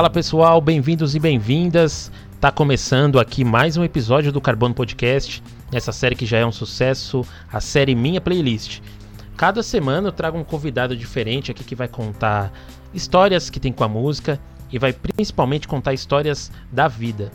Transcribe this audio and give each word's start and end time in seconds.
Fala 0.00 0.08
pessoal, 0.08 0.62
bem-vindos 0.62 1.14
e 1.14 1.18
bem-vindas. 1.20 2.10
Tá 2.40 2.50
começando 2.50 3.20
aqui 3.20 3.44
mais 3.44 3.76
um 3.76 3.84
episódio 3.84 4.32
do 4.32 4.40
Carbono 4.40 4.74
Podcast, 4.74 5.42
essa 5.70 5.92
série 5.92 6.16
que 6.16 6.24
já 6.24 6.38
é 6.38 6.46
um 6.46 6.50
sucesso, 6.50 7.22
a 7.52 7.60
série 7.60 7.94
Minha 7.94 8.18
Playlist. 8.18 8.80
Cada 9.36 9.62
semana 9.62 10.08
eu 10.08 10.12
trago 10.12 10.38
um 10.38 10.42
convidado 10.42 10.96
diferente 10.96 11.50
aqui 11.50 11.62
que 11.62 11.74
vai 11.74 11.86
contar 11.86 12.50
histórias 12.94 13.50
que 13.50 13.60
tem 13.60 13.74
com 13.74 13.84
a 13.84 13.88
música 13.88 14.40
e 14.72 14.78
vai 14.78 14.94
principalmente 14.94 15.68
contar 15.68 15.92
histórias 15.92 16.50
da 16.72 16.88
vida. 16.88 17.30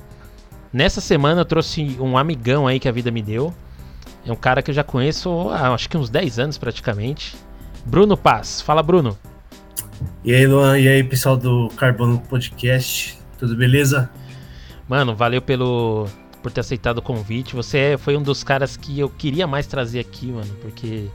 Nessa 0.74 1.02
semana 1.02 1.42
eu 1.42 1.46
trouxe 1.46 1.96
um 2.00 2.18
amigão 2.18 2.66
aí 2.66 2.80
que 2.80 2.90
a 2.90 2.92
vida 2.92 3.12
me 3.12 3.22
deu. 3.22 3.54
É 4.26 4.32
um 4.32 4.36
cara 4.36 4.64
que 4.64 4.72
eu 4.72 4.76
já 4.76 4.84
conheço 4.84 5.52
há 5.52 5.72
acho 5.72 5.88
que 5.88 5.96
uns 5.96 6.10
10 6.10 6.40
anos 6.40 6.58
praticamente. 6.58 7.36
Bruno 7.86 8.18
Paz. 8.18 8.60
Fala, 8.60 8.82
Bruno. 8.82 9.16
E 10.24 10.34
aí, 10.34 10.48
Luan, 10.48 10.80
e 10.80 10.88
aí, 10.88 11.04
pessoal 11.04 11.38
do 11.38 11.70
Carbono 11.76 12.20
Podcast, 12.20 13.18
tudo 13.38 13.56
beleza? 13.56 14.10
Mano, 14.88 15.16
valeu 15.16 15.42
pelo 15.42 16.08
por 16.42 16.52
ter 16.52 16.62
aceitado 16.62 17.00
o 17.00 17.02
convite. 17.02 17.56
Você 17.56 17.78
é, 17.78 17.98
foi 17.98 18.16
um 18.16 18.22
dos 18.22 18.44
caras 18.44 18.78
que 18.78 19.00
eu 19.00 19.10
queria 19.10 19.48
mais 19.48 19.66
trazer 19.66 20.00
aqui, 20.00 20.28
mano, 20.28 20.54
porque 20.62 21.08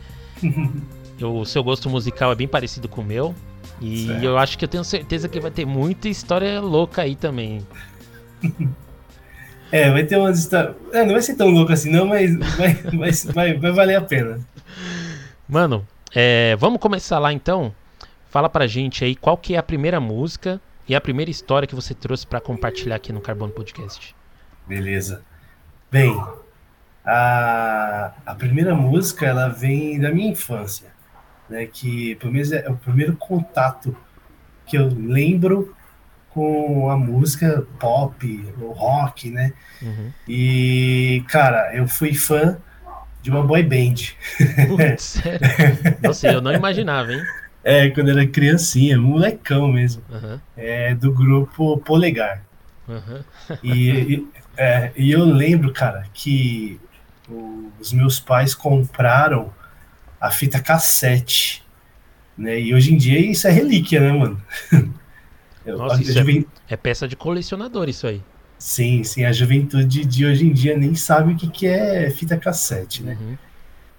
eu, 1.21 1.37
o 1.37 1.47
seu 1.47 1.63
gosto 1.63 1.89
musical 1.89 2.33
é 2.33 2.35
bem 2.35 2.49
parecido 2.49 2.89
com 2.89 3.01
o 3.01 3.05
meu. 3.05 3.35
E 3.81 4.07
certo. 4.07 4.25
eu 4.25 4.37
acho 4.37 4.59
que 4.59 4.65
eu 4.65 4.69
tenho 4.69 4.85
certeza 4.85 5.29
que 5.29 5.39
vai 5.41 5.51
ter 5.51 5.65
muita 5.65 6.09
história 6.09 6.61
louca 6.61 7.03
aí 7.03 7.15
também. 7.15 7.67
É, 9.73 9.89
vai 9.89 10.03
ter 10.03 10.17
umas 10.17 10.37
histórias. 10.37 10.75
É, 10.93 11.05
não 11.05 11.13
vai 11.13 11.23
ser 11.23 11.37
tão 11.37 11.49
louco 11.49 11.73
assim, 11.73 11.93
não, 11.93 12.05
mas 12.05 12.37
vai, 12.57 12.75
vai, 12.75 13.13
vai, 13.13 13.55
vai 13.57 13.71
valer 13.71 13.95
a 13.95 14.01
pena. 14.01 14.41
Mano, 15.49 15.87
é, 16.13 16.57
vamos 16.57 16.81
começar 16.81 17.21
lá 17.21 17.33
então? 17.33 17.73
Fala 18.31 18.49
pra 18.49 18.67
gente 18.69 19.05
aí 19.05 19.17
qual 19.17 19.37
que 19.37 19.57
é 19.57 19.59
a 19.59 19.63
primeira 19.63 19.99
música 19.99 20.61
e 20.89 20.95
a 20.95 21.01
primeira 21.01 21.31
história 21.31 21.67
que 21.67 21.75
você 21.75 21.93
trouxe 21.93 22.25
para 22.25 22.41
compartilhar 22.41 22.95
aqui 22.95 23.13
no 23.13 23.21
Carbono 23.21 23.53
Podcast. 23.53 24.15
Beleza. 24.69 25.23
Bem, 25.91 26.17
a, 27.05 28.13
a 28.25 28.35
primeira 28.37 28.73
música 28.73 29.27
ela 29.27 29.49
vem 29.49 29.99
da 29.99 30.13
minha 30.13 30.31
infância, 30.31 30.93
né? 31.49 31.67
Que 31.67 32.15
pelo 32.15 32.33
menos 32.33 32.53
é 32.53 32.69
o 32.71 32.77
primeiro 32.77 33.17
contato 33.17 33.97
que 34.65 34.79
eu 34.79 34.87
lembro 34.87 35.75
com 36.31 36.89
a 36.89 36.97
música 36.97 37.67
pop, 37.81 38.55
o 38.61 38.71
rock, 38.71 39.29
né? 39.29 39.53
Uhum. 39.83 40.13
E 40.29 41.25
cara, 41.27 41.75
eu 41.75 41.89
fui 41.89 42.15
fã 42.15 42.57
de 43.21 43.29
uma 43.29 43.43
boy 43.43 43.65
band. 43.65 44.15
Putz, 44.69 45.21
Nossa, 46.01 46.29
eu 46.29 46.41
não 46.41 46.53
imaginava, 46.53 47.13
hein? 47.13 47.21
É, 47.63 47.91
quando 47.91 48.11
era 48.11 48.27
criancinha, 48.27 48.99
molecão 48.99 49.69
mesmo. 49.69 50.03
Uhum. 50.11 50.41
É, 50.57 50.95
do 50.95 51.13
grupo 51.13 51.79
Polegar. 51.79 52.43
Uhum. 52.89 53.23
e, 53.63 53.91
e, 53.91 54.29
é, 54.57 54.93
e 54.97 55.11
eu 55.13 55.25
lembro, 55.25 55.73
cara, 55.73 56.05
que 56.13 56.81
os 57.79 57.93
meus 57.93 58.19
pais 58.19 58.55
compraram 58.55 59.53
a 60.21 60.31
fita 60.31 60.61
cassete. 60.61 61.65
Né? 62.37 62.61
E 62.61 62.75
hoje 62.75 62.95
em 62.95 62.97
dia 62.97 63.19
isso 63.19 63.47
é 63.47 63.51
relíquia, 63.51 64.01
né, 64.01 64.13
mano? 64.13 64.43
Nossa, 65.65 66.03
isso 66.03 66.19
é, 66.19 66.45
é, 66.69 66.77
peça 66.77 67.07
de 67.07 67.15
colecionador 67.15 67.89
isso 67.89 68.07
aí. 68.07 68.23
Sim, 68.59 69.05
sim. 69.05 69.25
A 69.25 69.33
juventude 69.33 70.05
de 70.05 70.27
hoje 70.27 70.47
em 70.47 70.53
dia 70.53 70.77
nem 70.77 70.95
sabe 70.95 71.33
o 71.33 71.37
que, 71.37 71.49
que 71.49 71.67
é 71.67 72.11
fita 72.11 72.37
cassete, 72.37 73.03
né? 73.03 73.17
Uhum. 73.21 73.39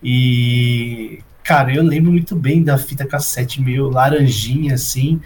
E, 0.03 1.23
Cara, 1.43 1.73
eu 1.73 1.83
lembro 1.83 2.11
muito 2.11 2.35
bem 2.35 2.63
da 2.63 2.77
fita 2.77 3.05
cassete 3.05 3.61
meio 3.61 3.89
laranjinha, 3.89 4.75
assim. 4.75 5.19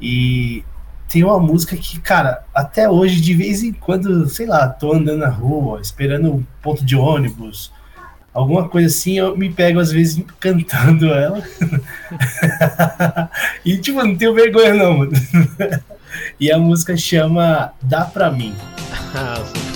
E 0.00 0.64
tem 1.08 1.24
uma 1.24 1.38
música 1.38 1.76
que, 1.76 1.98
cara, 2.00 2.44
até 2.54 2.88
hoje, 2.88 3.20
de 3.20 3.34
vez 3.34 3.62
em 3.62 3.72
quando, 3.72 4.28
sei 4.28 4.46
lá, 4.46 4.68
tô 4.68 4.92
andando 4.92 5.20
na 5.20 5.28
rua, 5.28 5.80
esperando 5.80 6.32
um 6.32 6.44
ponto 6.62 6.84
de 6.84 6.94
ônibus, 6.94 7.72
alguma 8.32 8.68
coisa 8.68 8.88
assim, 8.88 9.18
eu 9.18 9.36
me 9.36 9.50
pego 9.50 9.80
às 9.80 9.90
vezes 9.90 10.22
cantando 10.38 11.06
ela. 11.08 11.42
e, 13.64 13.78
tipo, 13.78 14.02
não 14.04 14.16
tenho 14.16 14.34
vergonha, 14.34 14.74
não, 14.74 14.98
mano. 14.98 15.12
e 16.38 16.52
a 16.52 16.58
música 16.58 16.96
chama 16.96 17.72
Dá 17.82 18.04
Pra 18.04 18.30
Mim. 18.30 18.54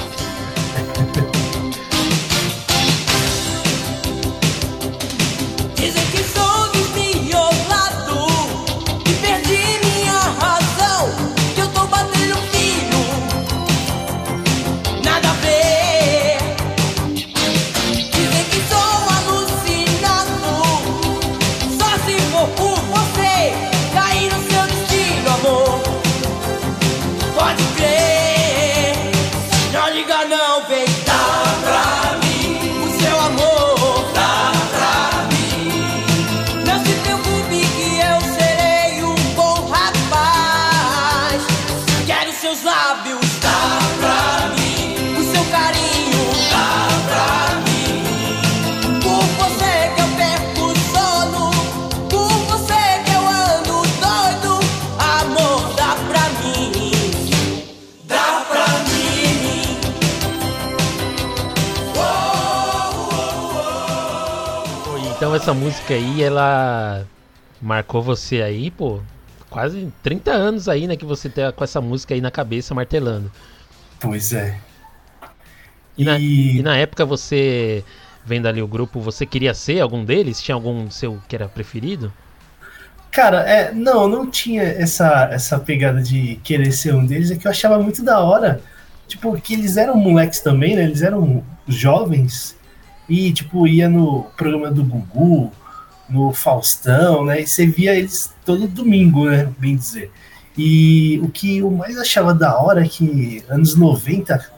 Então 65.22 65.36
essa 65.36 65.54
música 65.54 65.94
aí, 65.94 66.20
ela 66.20 67.06
marcou 67.60 68.02
você 68.02 68.42
aí, 68.42 68.72
pô, 68.72 68.98
quase 69.48 69.86
30 70.02 70.32
anos 70.32 70.68
aí, 70.68 70.88
né, 70.88 70.96
que 70.96 71.04
você 71.04 71.28
tá 71.28 71.52
com 71.52 71.62
essa 71.62 71.80
música 71.80 72.12
aí 72.12 72.20
na 72.20 72.28
cabeça 72.28 72.74
martelando. 72.74 73.30
Pois 74.00 74.32
é. 74.32 74.58
E, 75.96 76.02
e... 76.02 76.04
Na, 76.04 76.18
e 76.18 76.62
na 76.64 76.76
época 76.76 77.04
você, 77.04 77.84
vendo 78.26 78.48
ali 78.48 78.60
o 78.60 78.66
grupo, 78.66 78.98
você 78.98 79.24
queria 79.24 79.54
ser 79.54 79.78
algum 79.78 80.04
deles? 80.04 80.42
Tinha 80.42 80.56
algum 80.56 80.90
seu 80.90 81.22
que 81.28 81.36
era 81.36 81.48
preferido? 81.48 82.12
Cara, 83.12 83.48
é, 83.48 83.70
não, 83.70 84.08
não 84.08 84.28
tinha 84.28 84.64
essa, 84.64 85.28
essa 85.30 85.56
pegada 85.56 86.02
de 86.02 86.40
querer 86.42 86.72
ser 86.72 86.96
um 86.96 87.06
deles, 87.06 87.30
é 87.30 87.36
que 87.36 87.46
eu 87.46 87.50
achava 87.52 87.78
muito 87.78 88.02
da 88.02 88.18
hora, 88.18 88.60
tipo, 89.06 89.40
que 89.40 89.54
eles 89.54 89.76
eram 89.76 89.94
moleques 89.94 90.40
também, 90.40 90.74
né, 90.74 90.82
eles 90.82 91.00
eram 91.00 91.44
jovens, 91.68 92.56
e, 93.12 93.30
tipo, 93.30 93.66
ia 93.68 93.90
no 93.90 94.22
programa 94.38 94.70
do 94.70 94.82
Gugu, 94.82 95.52
no 96.08 96.32
Faustão, 96.32 97.26
né? 97.26 97.42
E 97.42 97.46
você 97.46 97.66
via 97.66 97.94
eles 97.94 98.32
todo 98.42 98.66
domingo, 98.66 99.26
né? 99.28 99.52
Bem 99.58 99.76
dizer. 99.76 100.10
E 100.56 101.20
o 101.22 101.28
que 101.28 101.58
eu 101.58 101.70
mais 101.70 101.98
achava 101.98 102.32
da 102.32 102.58
hora 102.58 102.82
é 102.82 102.88
que 102.88 103.44
anos 103.50 103.74
90, 103.74 104.50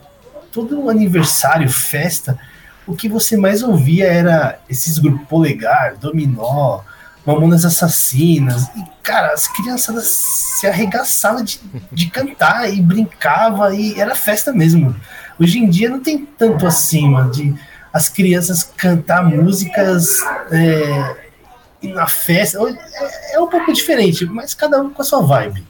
todo 0.53 0.89
aniversário, 0.89 1.69
festa, 1.69 2.39
o 2.87 2.95
que 2.95 3.09
você 3.09 3.35
mais 3.35 3.61
ouvia 3.61 4.07
era 4.07 4.57
esses 4.69 4.99
grupos 4.99 5.27
Polegar, 5.27 5.97
Dominó, 5.97 6.79
Mamonas 7.25 7.65
Assassinas. 7.65 8.69
E, 8.73 8.85
cara, 9.03 9.33
as 9.33 9.49
crianças 9.49 10.07
se 10.07 10.65
arregaçavam 10.65 11.43
de, 11.43 11.59
de 11.91 12.05
cantar 12.07 12.73
e 12.73 12.81
brincava 12.81 13.75
e 13.75 13.99
era 13.99 14.15
festa 14.15 14.53
mesmo. 14.53 14.95
Hoje 15.37 15.59
em 15.59 15.69
dia 15.69 15.89
não 15.89 15.99
tem 15.99 16.25
tanto 16.25 16.65
assim, 16.65 17.09
mano, 17.09 17.29
de 17.31 17.53
as 17.95 18.09
crianças 18.09 18.61
cantar 18.61 19.23
músicas 19.23 20.19
é, 20.51 21.15
na 21.81 22.05
festa. 22.05 22.59
É, 22.59 23.35
é, 23.35 23.39
um 23.39 23.47
pouco 23.47 23.71
diferente, 23.71 24.25
mas 24.25 24.53
cada 24.53 24.81
um 24.81 24.89
com 24.89 25.01
a 25.01 25.05
sua 25.05 25.21
vibe. 25.21 25.63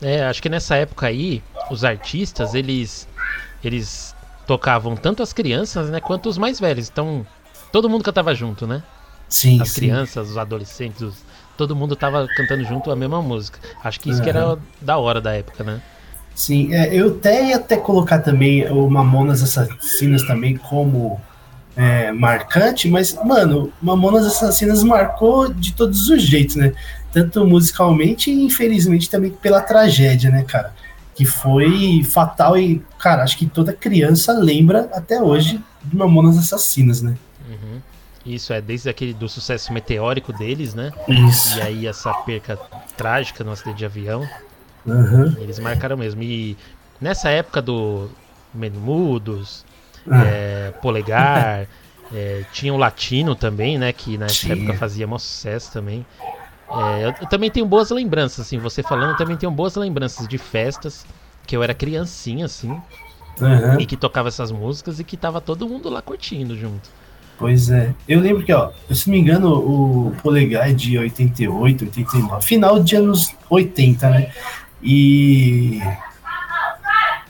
É, 0.00 0.24
acho 0.26 0.40
que 0.40 0.48
nessa 0.48 0.76
época 0.76 1.08
aí, 1.08 1.42
os 1.68 1.82
artistas, 1.82 2.54
eles, 2.54 3.08
eles 3.64 4.14
tocavam 4.46 4.94
tanto 4.94 5.20
as 5.20 5.32
crianças, 5.32 5.90
né, 5.90 6.00
quanto 6.00 6.28
os 6.28 6.38
mais 6.38 6.60
velhos. 6.60 6.88
Então, 6.88 7.26
todo 7.72 7.90
mundo 7.90 8.04
cantava 8.04 8.32
junto, 8.36 8.64
né? 8.64 8.80
Sim. 9.28 9.60
As 9.60 9.70
sim. 9.70 9.80
crianças, 9.80 10.30
os 10.30 10.38
adolescentes, 10.38 11.02
os, 11.02 11.16
todo 11.56 11.74
mundo 11.74 11.96
tava 11.96 12.28
cantando 12.36 12.62
junto 12.62 12.88
a 12.92 12.94
mesma 12.94 13.20
música. 13.20 13.58
Acho 13.82 13.98
que 13.98 14.10
isso 14.10 14.20
uhum. 14.20 14.24
que 14.24 14.30
era 14.30 14.58
da 14.80 14.96
hora 14.96 15.20
da 15.20 15.34
época, 15.34 15.64
né? 15.64 15.82
Sim, 16.36 16.72
é, 16.72 16.94
eu 16.94 17.16
até 17.16 17.48
ia 17.48 17.56
até 17.56 17.76
colocar 17.76 18.20
também 18.20 18.64
o 18.70 18.88
Mamonas 18.88 19.42
Assassinas 19.42 20.22
também 20.22 20.56
como 20.56 21.20
é, 21.78 22.10
marcante, 22.10 22.88
mas, 22.88 23.14
mano, 23.24 23.72
Mamonas 23.80 24.26
Assassinas 24.26 24.82
marcou 24.82 25.54
de 25.54 25.72
todos 25.72 26.08
os 26.08 26.20
jeitos, 26.20 26.56
né? 26.56 26.72
Tanto 27.12 27.46
musicalmente 27.46 28.32
e, 28.32 28.44
infelizmente, 28.44 29.08
também 29.08 29.30
pela 29.30 29.60
tragédia, 29.60 30.28
né, 30.28 30.42
cara? 30.42 30.74
Que 31.14 31.24
foi 31.24 32.02
fatal 32.02 32.58
e, 32.58 32.82
cara, 32.98 33.22
acho 33.22 33.38
que 33.38 33.46
toda 33.46 33.72
criança 33.72 34.32
lembra 34.32 34.90
até 34.92 35.22
hoje 35.22 35.62
de 35.84 35.96
Mamonas 35.96 36.36
Assassinas, 36.36 37.00
né? 37.00 37.16
Uhum. 37.48 37.80
Isso, 38.26 38.52
é 38.52 38.60
desde 38.60 38.90
aquele 38.90 39.14
do 39.14 39.28
sucesso 39.28 39.72
meteórico 39.72 40.32
deles, 40.32 40.74
né? 40.74 40.90
Isso. 41.06 41.58
E 41.58 41.62
aí 41.62 41.86
essa 41.86 42.12
perca 42.12 42.58
trágica 42.96 43.44
no 43.44 43.52
acidente 43.52 43.78
de 43.78 43.84
avião. 43.84 44.28
Uhum. 44.84 45.36
Eles 45.38 45.60
marcaram 45.60 45.96
mesmo. 45.96 46.24
E 46.24 46.56
nessa 47.00 47.30
época 47.30 47.62
do 47.62 48.10
Menudos. 48.52 49.64
É, 50.12 50.72
Polegar, 50.82 51.66
é, 52.14 52.44
tinha 52.52 52.72
o 52.72 52.76
Latino 52.76 53.34
também, 53.34 53.78
né? 53.78 53.92
Que 53.92 54.16
nessa 54.18 54.34
Tinha. 54.34 54.54
época 54.54 54.74
fazia 54.74 55.06
maior 55.06 55.18
sucesso 55.18 55.72
também. 55.72 56.04
É, 56.70 57.04
eu, 57.04 57.14
eu 57.22 57.26
também 57.28 57.50
tenho 57.50 57.64
boas 57.66 57.90
lembranças, 57.90 58.46
assim, 58.46 58.58
você 58.58 58.82
falando, 58.82 59.10
eu 59.10 59.16
também 59.16 59.36
tenho 59.36 59.50
boas 59.50 59.74
lembranças 59.76 60.28
de 60.28 60.36
festas, 60.36 61.06
que 61.46 61.56
eu 61.56 61.62
era 61.62 61.72
criancinha, 61.72 62.44
assim, 62.44 62.78
Uhum. 63.40 63.80
e 63.80 63.86
que 63.86 63.96
tocava 63.96 64.28
essas 64.28 64.50
músicas 64.50 64.98
e 64.98 65.04
que 65.04 65.16
tava 65.16 65.40
todo 65.40 65.68
mundo 65.68 65.88
lá 65.88 66.02
curtindo 66.02 66.56
junto. 66.58 66.90
Pois 67.38 67.70
é. 67.70 67.94
Eu 68.08 68.20
lembro 68.20 68.42
que, 68.42 68.52
ó, 68.52 68.72
se 68.90 69.06
não 69.08 69.14
me 69.14 69.20
engano, 69.20 69.54
o 69.54 70.12
Polegar 70.20 70.68
é 70.68 70.72
de 70.72 70.98
88, 70.98 71.84
89, 71.84 72.44
final 72.44 72.82
de 72.82 72.96
anos 72.96 73.32
80, 73.48 74.10
né? 74.10 74.32
E 74.82 75.80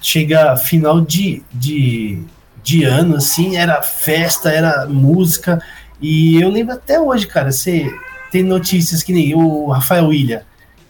chega 0.00 0.56
final 0.56 1.00
de, 1.00 1.42
de, 1.52 2.22
de 2.62 2.84
ano, 2.84 3.16
assim, 3.16 3.56
era 3.56 3.82
festa, 3.82 4.50
era 4.50 4.86
música. 4.86 5.62
E 6.00 6.40
eu 6.40 6.48
lembro 6.48 6.74
até 6.74 7.00
hoje, 7.00 7.26
cara, 7.26 7.50
você 7.50 7.92
tem 8.30 8.42
notícias 8.42 9.02
que 9.02 9.12
nem 9.12 9.34
o 9.34 9.68
Rafael 9.68 10.08
William, 10.08 10.42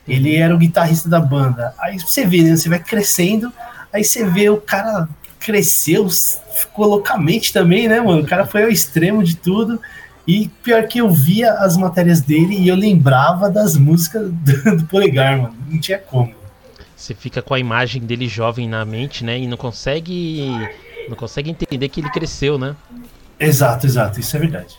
ele 0.06 0.34
era 0.34 0.54
o 0.54 0.58
guitarrista 0.58 1.08
da 1.08 1.20
banda. 1.20 1.74
Aí 1.78 1.98
você 1.98 2.26
vê, 2.26 2.42
né? 2.42 2.56
Você 2.56 2.68
vai 2.68 2.78
crescendo, 2.78 3.52
aí 3.92 4.02
você 4.02 4.24
vê 4.24 4.48
o 4.48 4.60
cara 4.60 5.08
cresceu, 5.38 6.08
ficou 6.10 6.86
loucamente 6.86 7.52
também, 7.52 7.88
né, 7.88 8.00
mano? 8.00 8.22
O 8.22 8.26
cara 8.26 8.46
foi 8.46 8.64
ao 8.64 8.68
extremo 8.68 9.22
de 9.22 9.36
tudo. 9.36 9.80
E 10.26 10.48
pior 10.62 10.86
que 10.86 10.98
eu 10.98 11.10
via 11.10 11.52
as 11.54 11.76
matérias 11.76 12.20
dele 12.20 12.54
e 12.54 12.68
eu 12.68 12.76
lembrava 12.76 13.48
das 13.48 13.76
músicas 13.76 14.30
do 14.76 14.84
Polegar, 14.84 15.40
mano. 15.40 15.54
Não 15.68 15.80
tinha 15.80 15.98
como. 15.98 16.34
Você 16.94 17.14
fica 17.14 17.40
com 17.40 17.54
a 17.54 17.58
imagem 17.58 18.02
dele 18.02 18.26
jovem 18.28 18.68
na 18.68 18.84
mente, 18.84 19.24
né? 19.24 19.38
E 19.38 19.46
não 19.46 19.56
consegue. 19.56 20.50
Não 21.08 21.16
consegue 21.16 21.50
entender 21.50 21.88
que 21.88 22.00
ele 22.00 22.10
cresceu, 22.10 22.58
né? 22.58 22.76
Exato, 23.40 23.86
exato, 23.86 24.20
isso 24.20 24.36
é 24.36 24.40
verdade. 24.40 24.78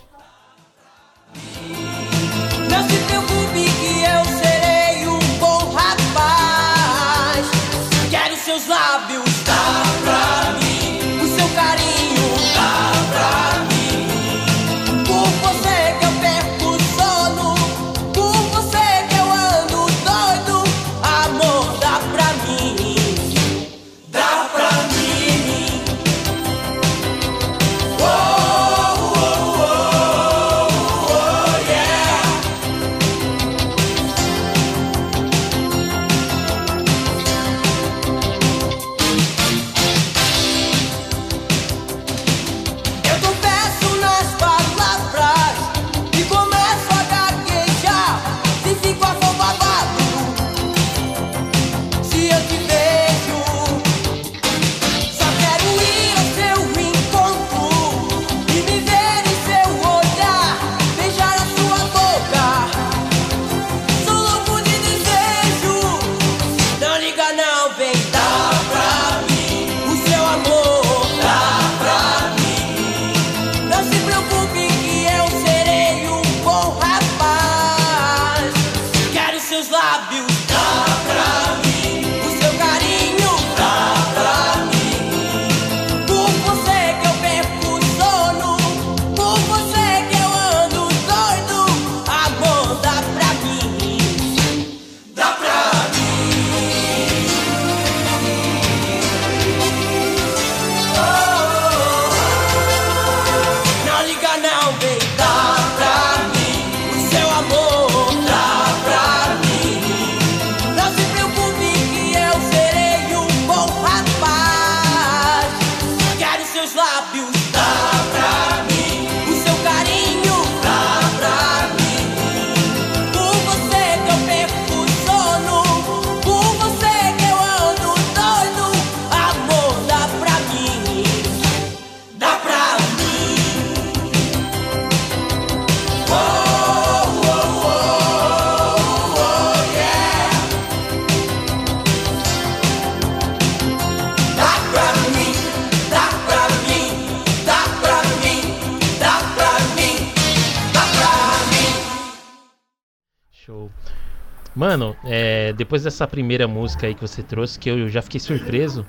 É, 155.50 155.52
depois 155.52 155.82
dessa 155.82 156.06
primeira 156.06 156.46
música 156.46 156.86
aí 156.86 156.94
que 156.94 157.00
você 157.00 157.22
trouxe, 157.22 157.58
que 157.58 157.68
eu 157.68 157.88
já 157.88 158.00
fiquei 158.00 158.20
surpreso, 158.20 158.86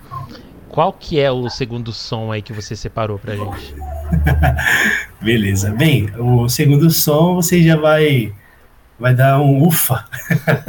qual 0.69 0.93
que 0.93 1.19
é 1.19 1.29
o 1.29 1.49
segundo 1.49 1.91
som 1.91 2.31
aí 2.31 2.41
que 2.41 2.53
você 2.53 2.75
separou 2.75 3.19
pra 3.19 3.35
gente? 3.35 3.75
Beleza. 5.21 5.71
Bem, 5.71 6.09
o 6.17 6.47
segundo 6.47 6.89
som 6.89 7.35
você 7.35 7.61
já 7.61 7.75
vai 7.75 8.33
vai 8.97 9.13
dar 9.15 9.41
um 9.41 9.65
ufa. 9.65 10.05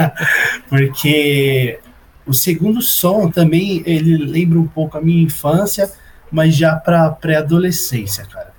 Porque 0.69 1.79
o 2.27 2.33
segundo 2.33 2.81
som 2.81 3.31
também 3.31 3.83
ele 3.85 4.17
lembra 4.17 4.59
um 4.59 4.67
pouco 4.67 4.97
a 4.97 5.01
minha 5.01 5.23
infância, 5.23 5.91
mas 6.31 6.57
já 6.57 6.75
para 6.75 7.11
pré-adolescência, 7.11 8.25
cara. 8.25 8.53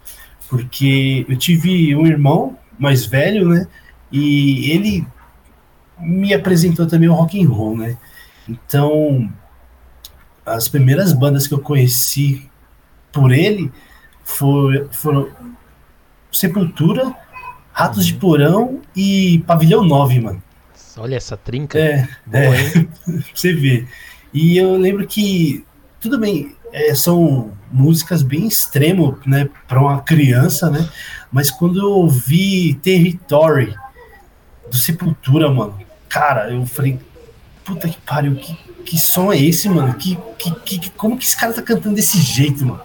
Porque 0.48 1.26
eu 1.28 1.36
tive 1.36 1.96
um 1.96 2.06
irmão 2.06 2.58
mais 2.78 3.06
velho, 3.06 3.50
né? 3.50 3.68
E 4.12 4.72
ele 4.72 5.06
me 6.04 6.34
apresentou 6.34 6.86
também 6.86 7.10
o 7.10 7.14
rock 7.14 7.44
and 7.44 7.50
roll, 7.50 7.78
né? 7.78 7.98
Então, 8.48 9.32
as 10.46 10.68
primeiras 10.68 11.14
bandas 11.14 11.48
que 11.48 11.54
eu 11.54 11.60
conheci 11.60 12.50
por 13.12 13.32
ele 13.32 13.72
foi, 14.24 14.88
foram 14.92 15.30
Sepultura, 16.32 17.14
Ratos 17.72 18.06
de 18.06 18.14
Porão 18.16 18.82
e 18.96 19.44
Pavilhão 19.48 19.84
9, 19.84 20.20
mano. 20.20 20.44
Olha 20.98 21.16
essa 21.16 21.36
trinca. 21.36 21.80
É, 21.80 22.08
Boa, 22.26 22.56
é, 22.56 22.88
você 23.34 23.54
ver. 23.54 23.88
E 24.34 24.58
eu 24.58 24.76
lembro 24.78 25.08
que 25.08 25.66
tudo 26.00 26.20
bem, 26.20 26.56
é, 26.72 26.94
são 26.94 27.54
músicas 27.72 28.22
bem 28.22 28.46
extremo, 28.46 29.18
né, 29.26 29.50
para 29.68 29.80
uma 29.80 30.02
criança, 30.02 30.70
né? 30.70 30.90
Mas 31.32 31.50
quando 31.50 31.80
eu 31.80 31.90
ouvi 31.90 32.74
Territory 32.76 33.74
do 34.70 34.76
Sepultura, 34.76 35.50
mano, 35.50 35.80
cara, 36.14 36.52
eu 36.52 36.64
falei, 36.68 37.00
puta 37.66 37.90
que 37.90 37.98
pariu, 37.98 38.36
que, 38.36 38.56
que 38.86 39.00
som 39.00 39.34
é 39.34 39.38
esse, 39.38 39.68
mano? 39.68 39.96
Que, 39.96 40.16
que, 40.38 40.78
que, 40.78 40.90
como 40.92 41.18
que 41.18 41.26
esse 41.26 41.36
cara 41.36 41.52
tá 41.52 41.62
cantando 41.64 41.96
desse 41.96 42.22
jeito, 42.22 42.64
mano? 42.64 42.82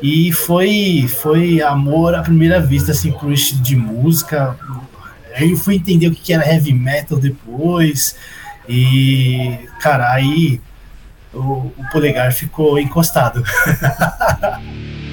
E 0.00 0.32
foi, 0.32 1.06
foi 1.06 1.60
amor 1.60 2.14
à 2.14 2.22
primeira 2.22 2.58
vista, 2.60 2.92
assim, 2.92 3.12
pro 3.12 3.30
estilo 3.30 3.62
de 3.62 3.76
música. 3.76 4.56
Aí 5.36 5.50
eu 5.50 5.58
fui 5.58 5.74
entender 5.74 6.06
o 6.06 6.14
que 6.14 6.32
era 6.32 6.50
heavy 6.50 6.72
metal 6.72 7.18
depois. 7.18 8.16
E, 8.66 9.58
cara, 9.80 10.10
aí 10.10 10.58
o, 11.34 11.70
o 11.76 11.84
polegar 11.92 12.32
ficou 12.32 12.78
encostado. 12.78 13.44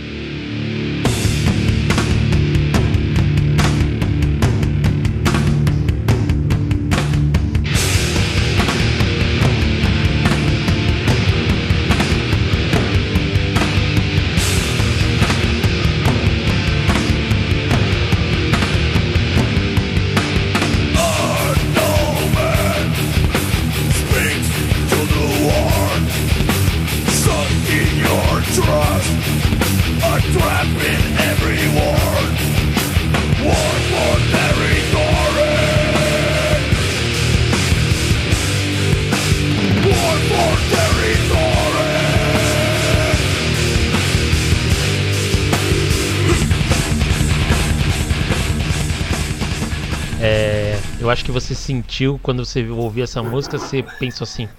acho 51.21 51.25
que 51.25 51.31
você 51.31 51.53
sentiu 51.53 52.19
quando 52.23 52.43
você 52.43 52.67
ouviu 52.67 53.03
essa 53.03 53.21
música, 53.21 53.59
você 53.59 53.83
pensou 53.99 54.25
assim: 54.25 54.49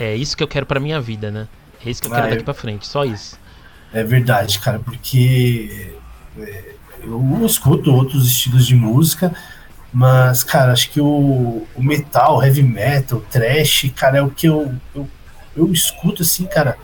é 0.00 0.16
isso 0.16 0.34
que 0.34 0.42
eu 0.42 0.48
quero 0.48 0.64
pra 0.64 0.80
minha 0.80 0.98
vida, 0.98 1.30
né? 1.30 1.46
É 1.84 1.90
isso 1.90 2.00
que 2.00 2.08
eu 2.08 2.12
quero 2.12 2.26
Ah, 2.26 2.30
daqui 2.30 2.42
pra 2.42 2.54
frente, 2.54 2.86
só 2.86 3.04
isso. 3.04 3.38
É 3.92 4.02
verdade, 4.02 4.58
cara, 4.58 4.78
porque 4.78 5.92
é, 6.38 6.72
eu 7.02 7.44
escuto 7.44 7.92
outros 7.92 8.26
estilos 8.26 8.66
de 8.66 8.74
música, 8.74 9.34
mas, 9.92 10.42
cara, 10.42 10.72
acho 10.72 10.90
que 10.90 11.00
o, 11.00 11.66
o 11.74 11.82
metal, 11.82 12.42
heavy 12.42 12.62
metal, 12.62 13.22
trash, 13.30 13.92
cara, 13.94 14.18
é 14.18 14.22
o 14.22 14.30
que 14.30 14.46
eu, 14.46 14.74
eu, 14.94 15.08
eu 15.54 15.70
escuto 15.70 16.22
assim, 16.22 16.46
cara, 16.46 16.78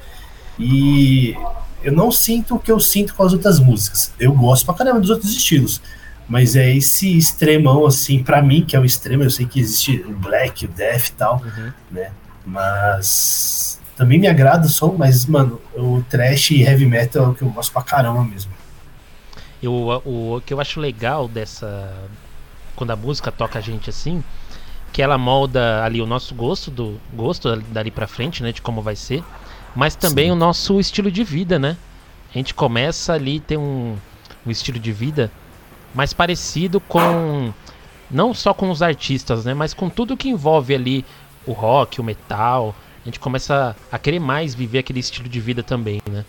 e 0.59 1.35
eu 1.83 1.93
não 1.93 2.13
sinto 2.13 2.57
o 2.57 2.59
que 2.59 2.71
eu 2.71 2.79
sinto 2.79 3.15
com 3.15 3.23
as 3.23 3.33
outras 3.33 3.59
músicas. 3.59 4.13
Eu 4.21 4.33
gosto 4.35 4.67
pra 4.67 4.75
caramba 4.75 5.01
dos 5.01 5.11
outros 5.11 5.33
estilos, 5.33 5.81
mas 6.29 6.57
é 6.57 6.75
esse 6.75 7.17
extremão, 7.17 7.85
assim, 7.87 8.23
pra 8.23 8.41
mim, 8.43 8.65
que 8.65 8.75
é 8.77 8.81
o 8.81 8.85
extremo, 8.85 9.23
eu 9.23 9.31
sei 9.31 9.47
que 9.47 9.61
existe 9.61 9.97
o 10.07 10.13
black, 10.15 10.65
o 10.65 10.69
death 10.69 11.09
e 11.09 11.13
tal, 11.13 11.43
Uhum. 11.45 11.73
né? 11.91 12.11
Mas 12.47 13.81
também 13.97 14.19
me 14.19 14.27
agrada 14.27 14.67
o 14.67 14.71
som, 14.71 14.95
mas, 14.99 15.27
mano, 15.27 15.61
o 15.75 16.03
trash 16.09 16.51
e 16.53 16.63
heavy 16.63 16.87
metal 16.87 17.25
é 17.25 17.29
o 17.29 17.35
que 17.35 17.43
eu 17.43 17.51
gosto 17.51 17.73
pra 17.73 17.83
caramba 17.83 18.25
mesmo. 18.25 18.53
Eu, 19.63 19.73
o, 19.73 20.37
o 20.37 20.41
que 20.41 20.53
eu 20.53 20.61
acho 20.61 20.81
legal 20.81 21.29
dessa. 21.29 21.93
Quando 22.75 22.91
a 22.91 22.97
música 22.97 23.31
toca 23.31 23.59
a 23.59 23.63
gente 23.63 23.91
assim, 23.91 24.25
que 24.93 25.03
ela 25.03 25.17
molda 25.17 25.85
ali 25.85 26.01
o 26.01 26.07
nosso 26.07 26.35
gosto, 26.35 26.71
do 26.71 26.99
gosto 27.15 27.55
dali 27.69 27.91
pra 27.91 28.07
frente, 28.07 28.43
né? 28.43 28.51
De 28.51 28.61
como 28.63 28.83
vai 28.83 28.97
ser, 28.97 29.23
mas 29.77 29.95
também 29.95 30.27
Sim. 30.27 30.31
o 30.33 30.35
nosso 30.35 30.81
estilo 30.81 31.11
de 31.11 31.23
vida, 31.23 31.59
né? 31.59 31.77
A 32.35 32.39
gente 32.39 32.55
começa 32.55 33.13
ali 33.13 33.39
ter 33.39 33.57
um, 33.59 33.95
um 34.45 34.51
estilo 34.51 34.79
de 34.79 34.91
vida 34.91 35.31
mais 35.95 36.13
parecido 36.13 36.81
com. 36.81 37.53
Não 38.11 38.35
só 38.35 38.53
com 38.53 38.71
os 38.71 38.83
artistas, 38.83 39.45
né? 39.45 39.55
Mas 39.55 39.73
com 39.73 39.89
tudo 39.89 40.17
que 40.17 40.29
envolve 40.29 40.75
ali 40.75 41.05
o 41.47 41.53
rock, 41.53 42.01
o 42.01 42.05
metal. 42.05 42.75
A 43.03 43.05
gente 43.07 43.19
começa 43.19 43.75
a 43.91 43.99
querer 43.99 44.21
mais 44.21 44.55
viver 44.55 44.79
aquele 44.79 45.01
estilo 45.01 45.29
de 45.29 45.41
vida 45.41 45.63
também, 45.63 46.01
né? 46.11 46.25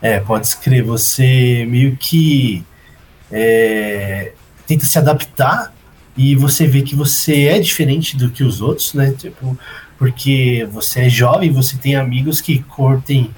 É, 0.00 0.20
pode 0.20 0.46
escrever, 0.46 0.82
você 0.82 1.64
meio 1.68 1.96
que 1.96 2.64
é, 3.30 4.32
tenta 4.66 4.84
se 4.84 4.98
adaptar 4.98 5.72
e 6.16 6.34
você 6.36 6.66
vê 6.66 6.82
que 6.82 6.94
você 6.94 7.46
é 7.46 7.58
diferente 7.58 8.16
do 8.16 8.30
que 8.30 8.44
os 8.44 8.60
outros, 8.60 8.94
né? 8.94 9.14
Tipo, 9.16 9.58
porque 9.98 10.68
você 10.70 11.02
é 11.02 11.08
jovem, 11.08 11.50
você 11.50 11.76
tem 11.76 11.96
amigos 11.96 12.40
que 12.40 12.62
curtem 12.64 13.30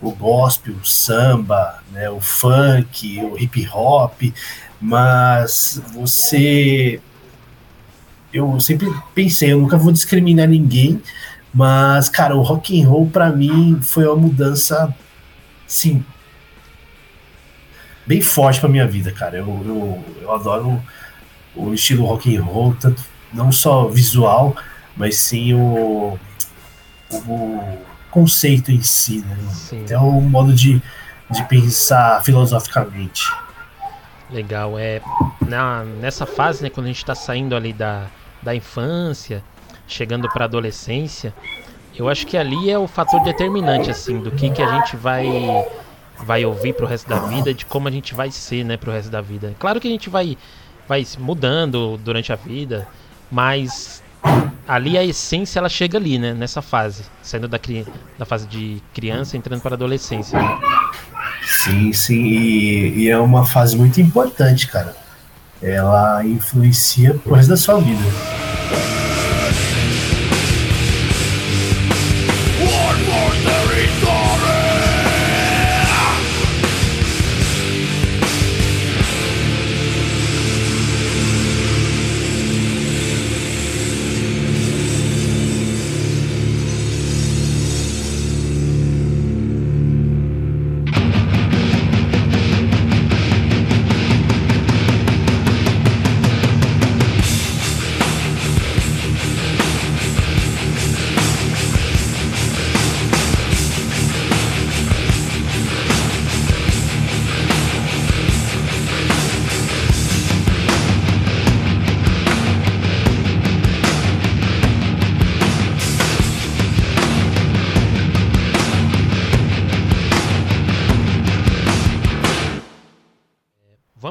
o 0.00 0.12
gospel, 0.12 0.74
o 0.74 0.84
samba, 0.84 1.82
né, 1.92 2.08
o 2.10 2.20
funk, 2.20 3.20
o 3.20 3.38
hip 3.38 3.68
hop, 3.72 4.22
mas 4.80 5.80
você 5.92 7.00
eu 8.32 8.60
sempre 8.60 8.88
pensei, 9.14 9.52
eu 9.52 9.58
nunca 9.58 9.78
vou 9.78 9.90
discriminar 9.90 10.46
ninguém, 10.46 11.02
mas 11.52 12.08
cara, 12.08 12.36
o 12.36 12.42
rock 12.42 12.80
and 12.80 12.88
roll 12.88 13.08
pra 13.08 13.30
mim 13.30 13.80
foi 13.82 14.06
uma 14.06 14.16
mudança 14.16 14.94
sim 15.66 16.04
bem 18.08 18.22
forte 18.22 18.58
pra 18.58 18.70
minha 18.70 18.86
vida, 18.86 19.12
cara. 19.12 19.36
Eu, 19.36 19.46
eu, 19.46 20.04
eu 20.22 20.34
adoro 20.34 20.82
o 21.54 21.74
estilo 21.74 22.06
rock 22.06 22.34
and 22.34 22.42
roll, 22.42 22.74
tanto 22.74 23.04
não 23.32 23.52
só 23.52 23.86
visual, 23.86 24.56
mas 24.96 25.16
sim 25.16 25.52
o, 25.52 26.18
o 27.12 27.78
conceito 28.10 28.72
em 28.72 28.80
si, 28.80 29.18
né? 29.18 29.36
Sim. 29.52 29.84
Até 29.84 29.98
o 29.98 30.20
modo 30.22 30.54
de, 30.54 30.80
de 31.30 31.44
pensar 31.44 32.24
filosoficamente. 32.24 33.30
Legal, 34.30 34.78
é 34.78 35.00
na, 35.46 35.84
nessa 35.84 36.26
fase, 36.26 36.62
né, 36.62 36.70
quando 36.70 36.86
a 36.86 36.88
gente 36.88 37.04
tá 37.04 37.14
saindo 37.14 37.56
ali 37.56 37.72
da, 37.72 38.06
da 38.42 38.54
infância, 38.54 39.42
chegando 39.86 40.28
pra 40.28 40.44
adolescência, 40.44 41.32
eu 41.96 42.08
acho 42.08 42.26
que 42.26 42.36
ali 42.36 42.70
é 42.70 42.78
o 42.78 42.86
fator 42.86 43.22
determinante, 43.22 43.90
assim, 43.90 44.20
do 44.20 44.30
que, 44.30 44.50
que 44.50 44.62
a 44.62 44.80
gente 44.80 44.96
vai 44.96 45.26
vai 46.24 46.44
ouvir 46.44 46.74
pro 46.74 46.86
resto 46.86 47.08
da 47.08 47.20
vida, 47.20 47.54
de 47.54 47.64
como 47.64 47.86
a 47.88 47.90
gente 47.90 48.14
vai 48.14 48.30
ser, 48.30 48.64
né, 48.64 48.76
pro 48.76 48.90
resto 48.92 49.10
da 49.10 49.20
vida. 49.20 49.54
Claro 49.58 49.80
que 49.80 49.86
a 49.86 49.90
gente 49.90 50.10
vai, 50.10 50.36
vai 50.88 51.06
mudando 51.18 51.96
durante 51.98 52.32
a 52.32 52.36
vida, 52.36 52.88
mas 53.30 54.02
ali 54.66 54.98
a 54.98 55.04
essência 55.04 55.58
ela 55.58 55.68
chega 55.68 55.96
ali, 55.96 56.18
né, 56.18 56.34
nessa 56.34 56.60
fase, 56.60 57.04
saindo 57.22 57.46
da, 57.46 57.58
da 58.18 58.24
fase 58.24 58.46
de 58.48 58.82
criança, 58.92 59.36
entrando 59.36 59.60
para 59.60 59.74
adolescência. 59.74 60.38
né? 60.40 60.58
Sim, 61.48 61.92
sim, 61.92 62.24
e, 62.24 63.04
e 63.04 63.08
é 63.08 63.18
uma 63.18 63.46
fase 63.46 63.76
muito 63.76 64.00
importante, 64.00 64.66
cara. 64.66 64.94
Ela 65.62 66.24
influencia 66.24 67.18
resto 67.32 67.48
da 67.48 67.56
sua 67.56 67.80
vida. 67.80 68.02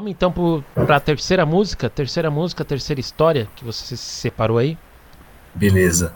Vamos 0.08 0.16
então 0.16 0.64
para 0.74 0.96
a 0.96 1.00
terceira 1.00 1.44
música, 1.44 1.90
terceira 1.90 2.30
música, 2.30 2.64
terceira 2.64 3.00
história 3.00 3.46
que 3.54 3.64
você 3.64 3.96
separou 3.96 4.56
aí. 4.56 4.78
Beleza. 5.54 6.12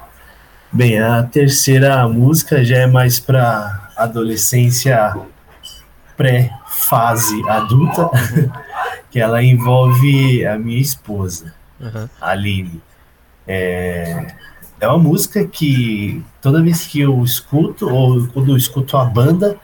Bem, 0.72 0.98
a 0.98 1.22
terceira 1.24 2.08
música 2.08 2.64
já 2.64 2.78
é 2.78 2.86
mais 2.86 3.20
pra 3.20 3.90
adolescência 3.96 5.14
pré-fase 6.16 7.46
adulta, 7.48 8.08
que 9.10 9.20
ela 9.20 9.42
envolve 9.42 10.46
a 10.46 10.58
minha 10.58 10.80
esposa, 10.80 11.52
a 12.18 12.30
Aline. 12.30 12.80
É, 13.46 14.34
é 14.80 14.88
uma 14.88 14.98
música 14.98 15.46
que 15.46 16.24
toda 16.40 16.62
vez 16.62 16.86
que 16.86 17.00
eu 17.00 17.22
escuto, 17.22 17.90
ou 17.90 18.26
quando 18.28 18.52
eu 18.52 18.56
escuto 18.56 18.96
a 18.96 19.04
banda, 19.04 19.56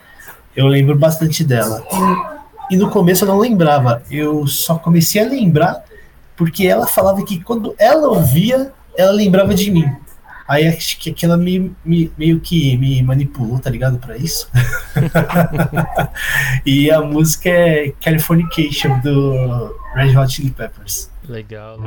eu 0.55 0.67
lembro 0.67 0.95
bastante 0.95 1.43
dela. 1.43 1.83
E, 2.69 2.77
no 2.77 2.89
começo 2.89 3.23
eu 3.23 3.27
não 3.29 3.39
lembrava, 3.39 4.03
eu 4.11 4.45
só 4.47 4.75
comecei 4.77 5.21
a 5.21 5.27
lembrar 5.27 5.83
porque 6.35 6.65
ela 6.67 6.87
falava 6.87 7.23
que 7.23 7.41
quando 7.43 7.75
ela 7.77 8.07
ouvia, 8.09 8.71
ela 8.97 9.11
lembrava 9.11 9.53
de 9.53 9.69
mim. 9.71 9.85
Aí 10.47 10.67
acho 10.67 10.97
que 10.99 11.11
aquela 11.11 11.37
me, 11.37 11.71
me- 11.85 12.11
meio 12.17 12.39
que 12.39 12.75
me 12.77 13.03
manipulou, 13.03 13.59
tá 13.59 13.69
ligado? 13.69 13.99
Pra 13.99 14.17
isso. 14.17 14.49
e 16.65 16.89
a 16.89 17.01
música 17.01 17.49
é 17.49 17.93
Californication 18.01 18.99
do 18.99 19.75
Red 19.93 20.17
Hot 20.17 20.31
Chili 20.33 20.49
Peppers. 20.51 21.09
Legal. 21.27 21.77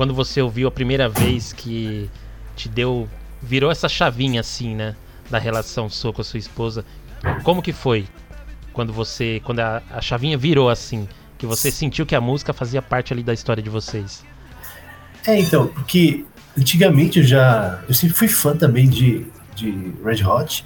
Quando 0.00 0.14
você 0.14 0.40
ouviu 0.40 0.66
a 0.66 0.70
primeira 0.70 1.10
vez 1.10 1.52
que 1.52 2.08
te 2.56 2.70
deu 2.70 3.06
virou 3.42 3.70
essa 3.70 3.86
chavinha 3.86 4.40
assim, 4.40 4.74
né, 4.74 4.96
da 5.28 5.38
relação 5.38 5.90
sua 5.90 6.10
com 6.10 6.22
a 6.22 6.24
sua 6.24 6.38
esposa. 6.38 6.86
Como 7.42 7.60
que 7.60 7.70
foi 7.70 8.06
quando 8.72 8.94
você 8.94 9.42
quando 9.44 9.60
a, 9.60 9.82
a 9.90 10.00
chavinha 10.00 10.38
virou 10.38 10.70
assim, 10.70 11.06
que 11.36 11.44
você 11.44 11.70
sentiu 11.70 12.06
que 12.06 12.16
a 12.16 12.20
música 12.20 12.54
fazia 12.54 12.80
parte 12.80 13.12
ali 13.12 13.22
da 13.22 13.34
história 13.34 13.62
de 13.62 13.68
vocês? 13.68 14.24
É, 15.26 15.38
então, 15.38 15.66
porque 15.66 16.24
antigamente 16.58 17.18
eu 17.18 17.24
já. 17.26 17.82
Eu 17.86 17.92
sempre 17.92 18.16
fui 18.16 18.28
fã 18.28 18.56
também 18.56 18.88
de, 18.88 19.26
de 19.54 19.92
Red 20.02 20.24
Hot. 20.24 20.64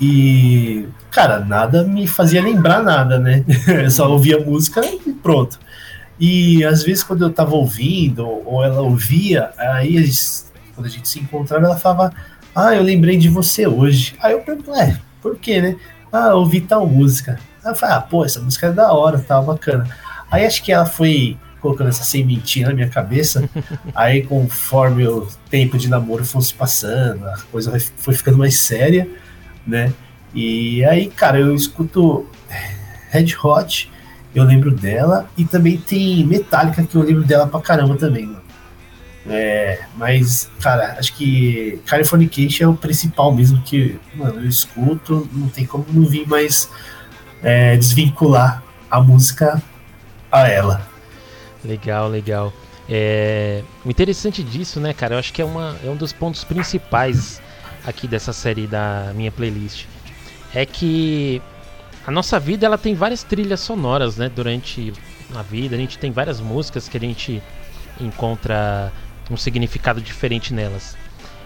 E, 0.00 0.88
cara, 1.10 1.38
nada 1.40 1.84
me 1.84 2.06
fazia 2.06 2.40
lembrar 2.40 2.82
nada, 2.82 3.18
né? 3.18 3.44
Eu 3.84 3.90
só 3.90 4.10
ouvia 4.10 4.40
música 4.40 4.80
e 4.84 5.12
pronto. 5.12 5.58
E 6.18 6.64
às 6.64 6.82
vezes 6.82 7.02
quando 7.02 7.24
eu 7.24 7.32
tava 7.32 7.54
ouvindo, 7.54 8.26
ou 8.26 8.62
ela 8.64 8.80
ouvia, 8.82 9.50
aí 9.58 9.96
eles- 9.96 10.52
quando 10.74 10.86
a 10.86 10.90
gente 10.90 11.08
se 11.08 11.18
encontrava, 11.18 11.64
ela 11.66 11.76
falava, 11.76 12.12
ah, 12.54 12.74
eu 12.74 12.82
lembrei 12.82 13.16
de 13.16 13.28
você 13.28 13.66
hoje. 13.66 14.14
Aí 14.20 14.32
eu 14.32 14.40
pergunto, 14.40 14.72
é, 14.74 14.98
por 15.20 15.36
quê, 15.36 15.60
né? 15.60 15.76
Ah, 16.12 16.28
eu 16.30 16.38
ouvi 16.38 16.60
tal 16.60 16.86
música. 16.86 17.38
Aí 17.64 17.72
eu 17.72 17.74
falei, 17.74 17.96
ah, 17.96 18.00
pô, 18.00 18.24
essa 18.24 18.40
música 18.40 18.68
é 18.68 18.72
da 18.72 18.92
hora, 18.92 19.18
tal, 19.18 19.44
bacana. 19.44 19.88
Aí 20.30 20.44
acho 20.46 20.62
que 20.62 20.70
ela 20.72 20.86
foi 20.86 21.36
colocando 21.60 21.88
essa 21.88 22.04
sementinha 22.04 22.68
na 22.68 22.74
minha 22.74 22.88
cabeça. 22.88 23.48
Aí 23.94 24.22
conforme 24.22 25.06
o 25.08 25.26
tempo 25.50 25.78
de 25.78 25.88
namoro 25.88 26.24
fosse 26.24 26.52
passando, 26.54 27.24
a 27.26 27.38
coisa 27.50 27.76
foi 27.96 28.14
ficando 28.14 28.36
mais 28.38 28.58
séria, 28.58 29.08
né? 29.66 29.92
E 30.34 30.84
aí, 30.84 31.08
cara, 31.08 31.38
eu 31.38 31.54
escuto 31.54 32.26
Red 33.10 33.34
Hot, 33.42 33.90
eu 34.34 34.44
lembro 34.44 34.70
dela, 34.70 35.28
e 35.36 35.44
também 35.44 35.76
tem 35.76 36.24
Metallica 36.26 36.82
que 36.82 36.96
eu 36.96 37.02
lembro 37.02 37.24
dela 37.24 37.46
pra 37.46 37.60
caramba 37.60 37.96
também, 37.96 38.26
mano. 38.26 38.42
É, 39.26 39.80
mas, 39.96 40.50
cara, 40.60 40.96
acho 40.98 41.14
que 41.14 41.80
Californication 41.86 42.64
é 42.64 42.68
o 42.68 42.74
principal 42.74 43.34
mesmo 43.34 43.62
que, 43.62 43.98
mano, 44.14 44.40
eu 44.40 44.48
escuto, 44.48 45.28
não 45.32 45.48
tem 45.48 45.64
como 45.64 45.86
não 45.90 46.04
vir 46.04 46.28
mais 46.28 46.68
é, 47.42 47.76
desvincular 47.76 48.62
a 48.90 49.00
música 49.00 49.62
a 50.30 50.48
ela. 50.48 50.86
Legal, 51.64 52.08
legal. 52.08 52.52
É, 52.88 53.62
o 53.82 53.90
interessante 53.90 54.42
disso, 54.42 54.78
né, 54.78 54.92
cara, 54.92 55.14
eu 55.14 55.18
acho 55.18 55.32
que 55.32 55.40
é, 55.40 55.44
uma, 55.44 55.76
é 55.82 55.88
um 55.88 55.96
dos 55.96 56.12
pontos 56.12 56.44
principais 56.44 57.40
aqui 57.86 58.06
dessa 58.06 58.32
série 58.32 58.66
da 58.66 59.12
minha 59.14 59.32
playlist. 59.32 59.86
É 60.54 60.66
que 60.66 61.40
a 62.06 62.10
nossa 62.10 62.38
vida 62.38 62.66
ela 62.66 62.78
tem 62.78 62.94
várias 62.94 63.22
trilhas 63.22 63.60
sonoras, 63.60 64.16
né, 64.16 64.28
durante 64.28 64.92
a 65.34 65.42
vida. 65.42 65.74
A 65.74 65.78
gente 65.78 65.98
tem 65.98 66.10
várias 66.10 66.40
músicas 66.40 66.88
que 66.88 66.96
a 66.96 67.00
gente 67.00 67.42
encontra 68.00 68.92
um 69.30 69.36
significado 69.36 70.00
diferente 70.00 70.52
nelas. 70.52 70.96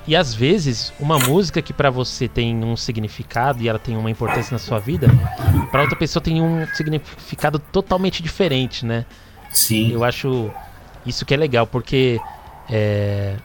E 0.06 0.16
às 0.16 0.34
vezes, 0.34 0.92
uma 0.98 1.18
música 1.18 1.60
que 1.60 1.72
pra 1.72 1.90
você 1.90 2.26
tem 2.26 2.64
um 2.64 2.76
significado 2.76 3.62
e 3.62 3.68
ela 3.68 3.78
tem 3.78 3.96
uma 3.96 4.10
importância 4.10 4.54
na 4.54 4.58
sua 4.58 4.78
vida, 4.78 5.06
pra 5.70 5.82
outra 5.82 5.96
pessoa 5.96 6.22
tem 6.22 6.40
um 6.40 6.66
significado 6.74 7.58
totalmente 7.58 8.22
diferente, 8.22 8.86
né? 8.86 9.04
Sim. 9.52 9.92
Eu 9.92 10.02
acho 10.02 10.50
isso 11.04 11.26
que 11.26 11.34
é 11.34 11.36
legal, 11.36 11.66
porque 11.66 12.18
é, 12.70 13.36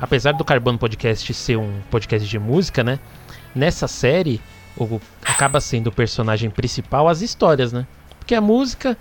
apesar 0.00 0.32
do 0.32 0.44
Carbono 0.44 0.78
Podcast 0.78 1.34
ser 1.34 1.56
um 1.56 1.80
podcast 1.90 2.28
de 2.28 2.38
música, 2.38 2.84
né? 2.84 3.00
Nessa 3.52 3.88
série, 3.88 4.40
o, 4.76 5.00
acaba 5.24 5.60
sendo 5.60 5.88
o 5.88 5.92
personagem 5.92 6.50
principal 6.50 7.08
as 7.08 7.20
histórias, 7.22 7.72
né? 7.72 7.86
Porque 8.18 8.34
a 8.34 8.40
música 8.40 8.96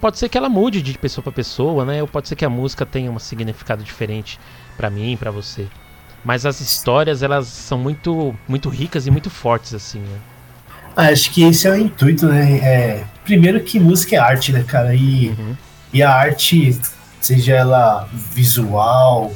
pode 0.00 0.18
ser 0.18 0.28
que 0.28 0.36
ela 0.38 0.48
mude 0.48 0.82
de 0.82 0.96
pessoa 0.98 1.22
para 1.22 1.32
pessoa, 1.32 1.84
né? 1.84 2.00
Ou 2.02 2.08
pode 2.08 2.28
ser 2.28 2.36
que 2.36 2.44
a 2.44 2.50
música 2.50 2.84
tenha 2.86 3.10
um 3.10 3.18
significado 3.18 3.82
diferente 3.82 4.38
para 4.76 4.90
mim, 4.90 5.16
para 5.16 5.30
você. 5.30 5.66
Mas 6.24 6.44
as 6.44 6.60
histórias, 6.60 7.22
elas 7.22 7.46
são 7.46 7.78
muito, 7.78 8.34
muito 8.48 8.68
ricas 8.68 9.06
e 9.06 9.10
muito 9.10 9.30
fortes, 9.30 9.72
assim, 9.74 10.00
né? 10.00 10.18
Ah, 10.96 11.06
acho 11.10 11.30
que 11.30 11.42
esse 11.44 11.66
é 11.68 11.70
o 11.70 11.76
intuito, 11.76 12.26
né? 12.26 12.58
É, 12.58 13.04
primeiro 13.24 13.60
que 13.60 13.78
música 13.78 14.16
é 14.16 14.18
arte, 14.18 14.52
né, 14.52 14.64
cara? 14.64 14.94
E, 14.94 15.28
Uhum. 15.28 15.56
e 15.92 16.02
a 16.02 16.12
arte, 16.12 16.76
seja 17.20 17.54
ela 17.54 18.08
visual, 18.12 19.32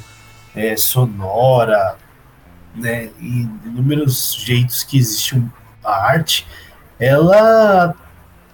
é, 0.56 0.76
sonora, 0.76 1.96
né? 2.74 3.11
E 3.20 3.48
inúmeros 3.64 4.35
jeitos 4.44 4.82
que 4.82 4.98
existe 4.98 5.37
um- 5.37 5.48
a 5.85 6.07
arte, 6.07 6.47
ela 6.99 7.95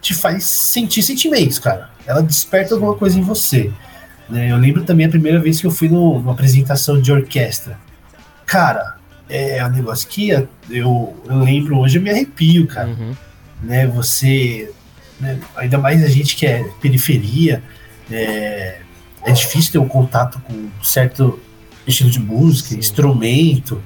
te 0.01 0.15
faz 0.15 0.45
sentir 0.45 1.03
sentimentos, 1.03 1.59
cara. 1.59 1.91
Ela 2.07 2.23
desperta 2.23 2.75
alguma 2.75 2.95
coisa 2.95 3.19
em 3.19 3.23
você. 3.23 3.71
né? 4.29 4.51
Eu 4.53 4.57
lembro 4.59 4.85
também 4.85 5.07
a 5.07 5.09
primeira 5.09 5.39
vez 5.41 5.59
que 5.61 5.67
eu 5.67 5.71
fui 5.71 5.89
no- 5.89 6.19
numa 6.19 6.33
apresentação 6.33 7.01
de 7.01 7.11
orquestra. 7.11 7.79
Cara, 8.45 8.97
é 9.29 9.65
um 9.65 9.71
negócio 9.71 10.07
que 10.09 10.29
eu, 10.29 10.49
eu 10.71 11.17
lembro 11.29 11.79
hoje, 11.79 11.97
eu 11.99 12.03
me 12.03 12.11
arrepio, 12.11 12.67
cara 12.67 12.89
Uhum. 12.89 13.15
né? 13.63 13.87
Você 13.87 14.71
né? 15.21 15.39
Ainda 15.57 15.79
mais 15.79 16.05
a 16.05 16.09
gente 16.09 16.37
que 16.37 16.47
é 16.47 16.63
periferia, 16.81 17.61
é, 18.11 18.79
é 19.25 19.33
difícil 19.33 19.73
ter 19.73 19.79
um 19.79 19.89
contato 19.89 20.39
com 20.41 20.53
um 20.53 20.71
certo 20.85 21.41
estilo 21.87 22.09
de 22.11 22.21
música, 22.21 22.69
Sim. 22.69 22.79
instrumento, 22.79 23.83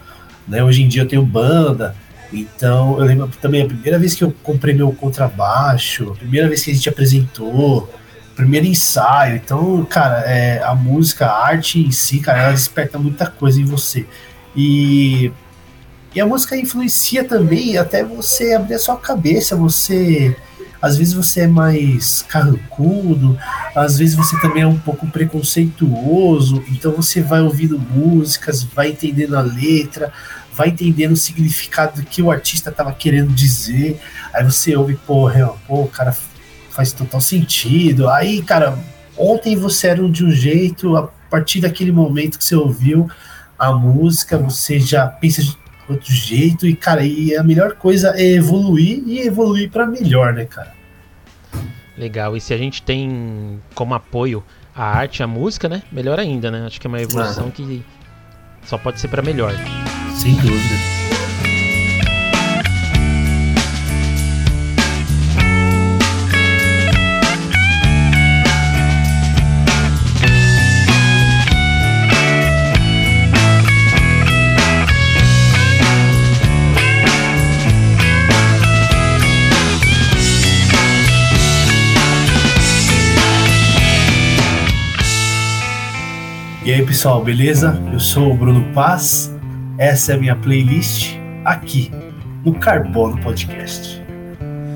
né? 0.47 0.63
Hoje 0.63 0.83
em 0.83 0.89
dia 0.89 1.03
eu 1.03 1.09
tenho 1.09 1.25
banda, 1.25 1.97
então 2.33 2.99
eu 2.99 3.05
lembro 3.05 3.29
também 3.41 3.63
a 3.63 3.67
primeira 3.67 3.99
vez 3.99 4.15
que 4.15 4.25
eu 4.25 4.35
comprei 4.43 4.75
meu 4.75 4.93
contrabaixo, 4.93 6.13
a 6.13 6.17
primeira 6.17 6.49
vez 6.49 6.65
que 6.65 6.71
a 6.71 6.75
gente 6.75 6.89
apresentou, 6.89 7.93
primeiro 8.35 8.67
ensaio. 8.67 9.37
Então, 9.37 9.85
cara, 9.85 10.21
é, 10.21 10.63
a 10.63 10.75
música, 10.75 11.27
a 11.27 11.47
arte 11.47 11.81
em 11.81 11.91
si, 11.91 12.21
cara, 12.21 12.43
ela 12.43 12.53
desperta 12.53 12.99
muita 12.99 13.27
coisa 13.27 13.61
em 13.61 13.65
você. 13.65 14.07
E, 14.57 15.33
e 16.15 16.21
a 16.21 16.27
música 16.27 16.57
influencia 16.57 17.25
também 17.25 17.77
até 17.79 18.05
você 18.05 18.55
abrir 18.55 18.75
a 18.75 18.79
sua 18.79 18.97
cabeça, 18.97 19.57
você. 19.57 20.37
Às 20.81 20.97
vezes 20.97 21.15
você 21.15 21.43
é 21.43 21.47
mais 21.47 22.23
carrancudo, 22.23 23.39
às 23.73 23.99
vezes 23.99 24.17
você 24.17 24.37
também 24.41 24.65
é 24.65 24.67
um 24.67 24.81
pouco 24.81 25.07
preconceituoso, 25.07 26.61
então 26.69 26.91
você 26.91 27.21
vai 27.21 27.41
ouvindo 27.41 27.79
músicas, 27.79 28.65
vai 28.65 28.89
entendendo 28.89 29.37
a 29.37 29.43
letra, 29.43 30.13
vai 30.55 30.69
entendendo 30.69 31.13
o 31.13 31.17
significado 31.17 32.03
que 32.03 32.23
o 32.23 32.31
artista 32.31 32.71
estava 32.71 32.93
querendo 32.93 33.33
dizer. 33.33 34.01
Aí 34.33 34.45
você 34.45 34.77
ouve, 34.77 34.97
pô, 35.07 35.27
real, 35.27 35.59
pô, 35.67 35.83
o 35.83 35.89
cara 35.89 36.15
faz 36.71 36.93
total 36.93 37.21
sentido. 37.21 38.09
Aí, 38.09 38.43
cara, 38.43 38.79
ontem 39.17 39.57
você 39.57 39.89
era 39.89 40.09
de 40.09 40.25
um 40.25 40.31
jeito, 40.31 40.97
a 40.97 41.09
partir 41.31 41.61
daquele 41.61 41.93
momento 41.93 42.39
que 42.39 42.45
você 42.45 42.57
ouviu 42.57 43.09
a 43.59 43.73
música, 43.73 44.37
você 44.37 44.81
já 44.81 45.07
pensa 45.07 45.43
de 45.43 45.57
outro 45.89 46.13
jeito. 46.13 46.67
E, 46.67 46.75
cara, 46.75 47.05
e 47.05 47.37
a 47.37 47.43
melhor 47.43 47.75
coisa 47.75 48.15
é 48.17 48.33
evoluir 48.33 49.03
e 49.07 49.21
evoluir 49.21 49.71
para 49.71 49.87
melhor, 49.87 50.33
né, 50.33 50.45
cara? 50.45 50.73
Legal. 51.97 52.37
E 52.37 52.41
se 52.41 52.53
a 52.53 52.59
gente 52.59 52.83
tem 52.83 53.61
como 53.75 53.95
apoio 53.95 54.43
a 54.75 54.85
arte 54.85 55.21
e 55.21 55.23
a 55.23 55.27
música, 55.27 55.69
né? 55.69 55.83
Melhor 55.93 56.19
ainda, 56.19 56.51
né? 56.51 56.65
Acho 56.67 56.81
que 56.81 56.87
é 56.87 56.89
uma 56.89 57.01
evolução 57.01 57.51
que 57.51 57.85
só 58.65 58.79
pode 58.79 59.01
ser 59.01 59.09
pra 59.09 59.23
melhor. 59.23 59.53
Sem 60.15 60.35
dúvida. 60.37 60.93
E 86.65 86.73
aí, 86.73 86.87
pessoal, 86.87 87.23
beleza? 87.25 87.83
Eu 87.93 87.99
sou 87.99 88.33
o 88.33 88.37
Bruno 88.37 88.73
Paz. 88.73 89.32
Essa 89.79 90.13
é 90.13 90.15
a 90.17 90.19
minha 90.19 90.37
playlist 90.37 91.17
aqui 91.45 91.91
no 92.45 92.55
Carbono 92.55 93.17
Podcast. 93.23 94.01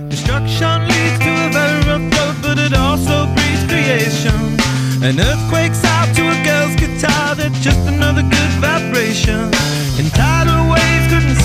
Destruction 0.08 0.86
leads 0.88 1.18
to 1.18 1.28
a 1.28 1.50
rough 1.86 2.18
road, 2.18 2.36
but 2.42 2.58
it 2.58 2.74
also 2.74 3.26
breeds 3.34 3.64
creation. 3.68 4.32
An 5.02 5.20
earthquake's 5.20 5.84
out 5.84 6.08
to 6.16 6.22
a 6.22 6.44
girl's 6.44 6.74
guitar, 6.76 7.34
that's 7.34 7.60
just 7.60 7.78
another 7.86 8.22
good 8.22 8.52
vibration. 8.58 9.50
And 9.98 10.10
tidal 10.14 10.70
waves 10.70 11.06
couldn't 11.12 11.35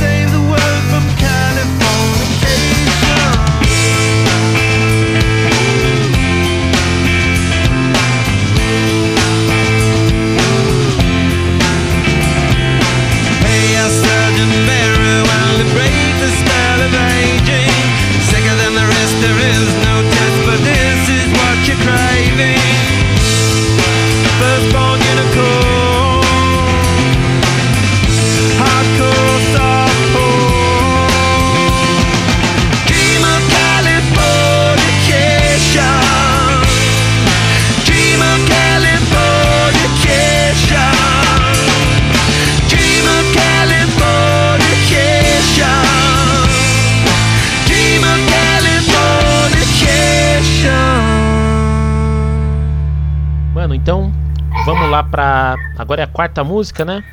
quarta 56.31 56.43
música, 56.45 56.85
né? 56.85 57.03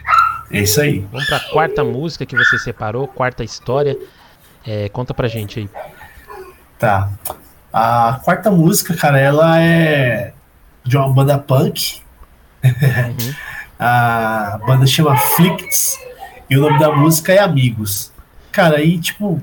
É 0.51 0.61
isso 0.61 0.81
aí. 0.81 1.01
Vamos 1.11 1.27
pra 1.27 1.41
quarta 1.41 1.83
música 1.83 2.25
que 2.25 2.37
você 2.37 2.59
separou, 2.59 3.09
quarta 3.09 3.43
história. 3.43 3.99
É, 4.65 4.89
conta 4.89 5.13
pra 5.13 5.27
gente 5.27 5.59
aí. 5.59 5.71
Tá. 6.79 7.11
A 7.73 8.21
quarta 8.25 8.51
música, 8.51 8.97
cara, 8.97 9.19
ela 9.19 9.61
é 9.61 10.33
de 10.85 10.97
uma 10.97 11.13
banda 11.13 11.37
punk. 11.37 12.01
Uhum. 12.65 13.35
A 13.81 14.59
banda 14.67 14.87
chama 14.87 15.17
Flicts 15.17 15.97
e 16.51 16.57
o 16.57 16.61
nome 16.61 16.81
da 16.81 16.91
música 16.91 17.33
é 17.33 17.39
Amigos. 17.39 18.11
Cara, 18.51 18.79
aí, 18.79 18.99
tipo, 18.99 19.41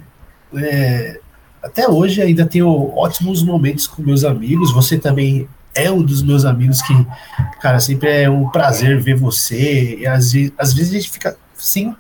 é, 0.54 1.22
até 1.64 1.88
hoje 1.88 2.22
ainda 2.22 2.46
tenho 2.46 2.94
ótimos 2.98 3.42
momentos 3.42 3.88
com 3.88 4.02
meus 4.02 4.26
amigos. 4.26 4.74
Você 4.74 4.98
também 4.98 5.48
é 5.76 5.92
um 5.92 6.02
dos 6.02 6.24
meus 6.24 6.46
amigos 6.46 6.82
que, 6.82 6.94
cara, 7.62 7.80
sempre 7.80 8.10
é 8.24 8.30
um 8.30 8.50
prazer 8.50 9.00
ver 9.02 9.16
você. 9.16 9.98
E 10.00 10.08
às, 10.08 10.32
ve- 10.32 10.54
às 10.58 10.74
vezes 10.74 10.92
a 10.94 10.96
gente 10.96 11.10
fica 11.12 11.38
sem, 11.54 11.96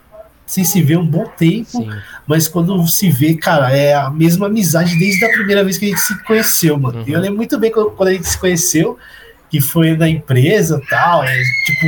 sem 0.45 0.63
se 0.63 0.81
ver 0.81 0.97
um 0.97 1.05
bom 1.05 1.25
tempo. 1.37 1.69
Sim. 1.69 1.89
Mas 2.25 2.47
quando 2.47 2.87
se 2.87 3.09
vê, 3.11 3.35
cara, 3.35 3.75
é 3.75 3.93
a 3.93 4.09
mesma 4.09 4.47
amizade 4.47 4.97
desde 4.97 5.23
a 5.25 5.29
primeira 5.29 5.63
vez 5.63 5.77
que 5.77 5.85
a 5.85 5.89
gente 5.89 6.01
se 6.01 6.17
conheceu, 6.23 6.79
mano. 6.79 6.99
Uhum. 6.99 7.05
Eu 7.07 7.19
lembro 7.19 7.37
muito 7.37 7.59
bem 7.59 7.71
quando, 7.71 7.91
quando 7.91 8.09
a 8.09 8.13
gente 8.13 8.27
se 8.27 8.37
conheceu, 8.37 8.97
que 9.49 9.59
foi 9.61 9.95
na 9.95 10.07
empresa 10.09 10.81
e 10.83 10.87
tal. 10.89 11.23
É, 11.23 11.35
tipo, 11.65 11.85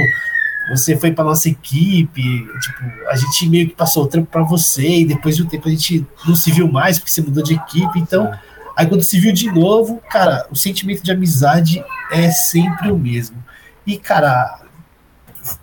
você 0.69 0.97
foi 0.97 1.11
pra 1.11 1.23
nossa 1.23 1.47
equipe, 1.49 2.21
tipo, 2.21 2.83
a 3.09 3.15
gente 3.15 3.47
meio 3.47 3.69
que 3.69 3.75
passou 3.75 4.03
o 4.03 4.07
tempo 4.07 4.27
pra 4.29 4.43
você, 4.43 4.85
e 4.99 5.05
depois 5.05 5.35
de 5.37 5.43
um 5.43 5.45
tempo 5.47 5.67
a 5.67 5.71
gente 5.71 6.05
não 6.27 6.35
se 6.35 6.51
viu 6.51 6.67
mais, 6.69 6.99
porque 6.99 7.09
você 7.11 7.21
mudou 7.21 7.41
de 7.41 7.53
equipe. 7.53 7.97
Então, 7.99 8.29
aí 8.77 8.85
quando 8.85 9.03
se 9.03 9.19
viu 9.19 9.33
de 9.33 9.51
novo, 9.51 9.99
cara, 10.07 10.45
o 10.51 10.55
sentimento 10.55 11.03
de 11.03 11.11
amizade 11.11 11.83
é 12.11 12.29
sempre 12.29 12.91
o 12.91 12.97
mesmo. 12.97 13.43
E, 13.87 13.97
cara, 13.97 14.59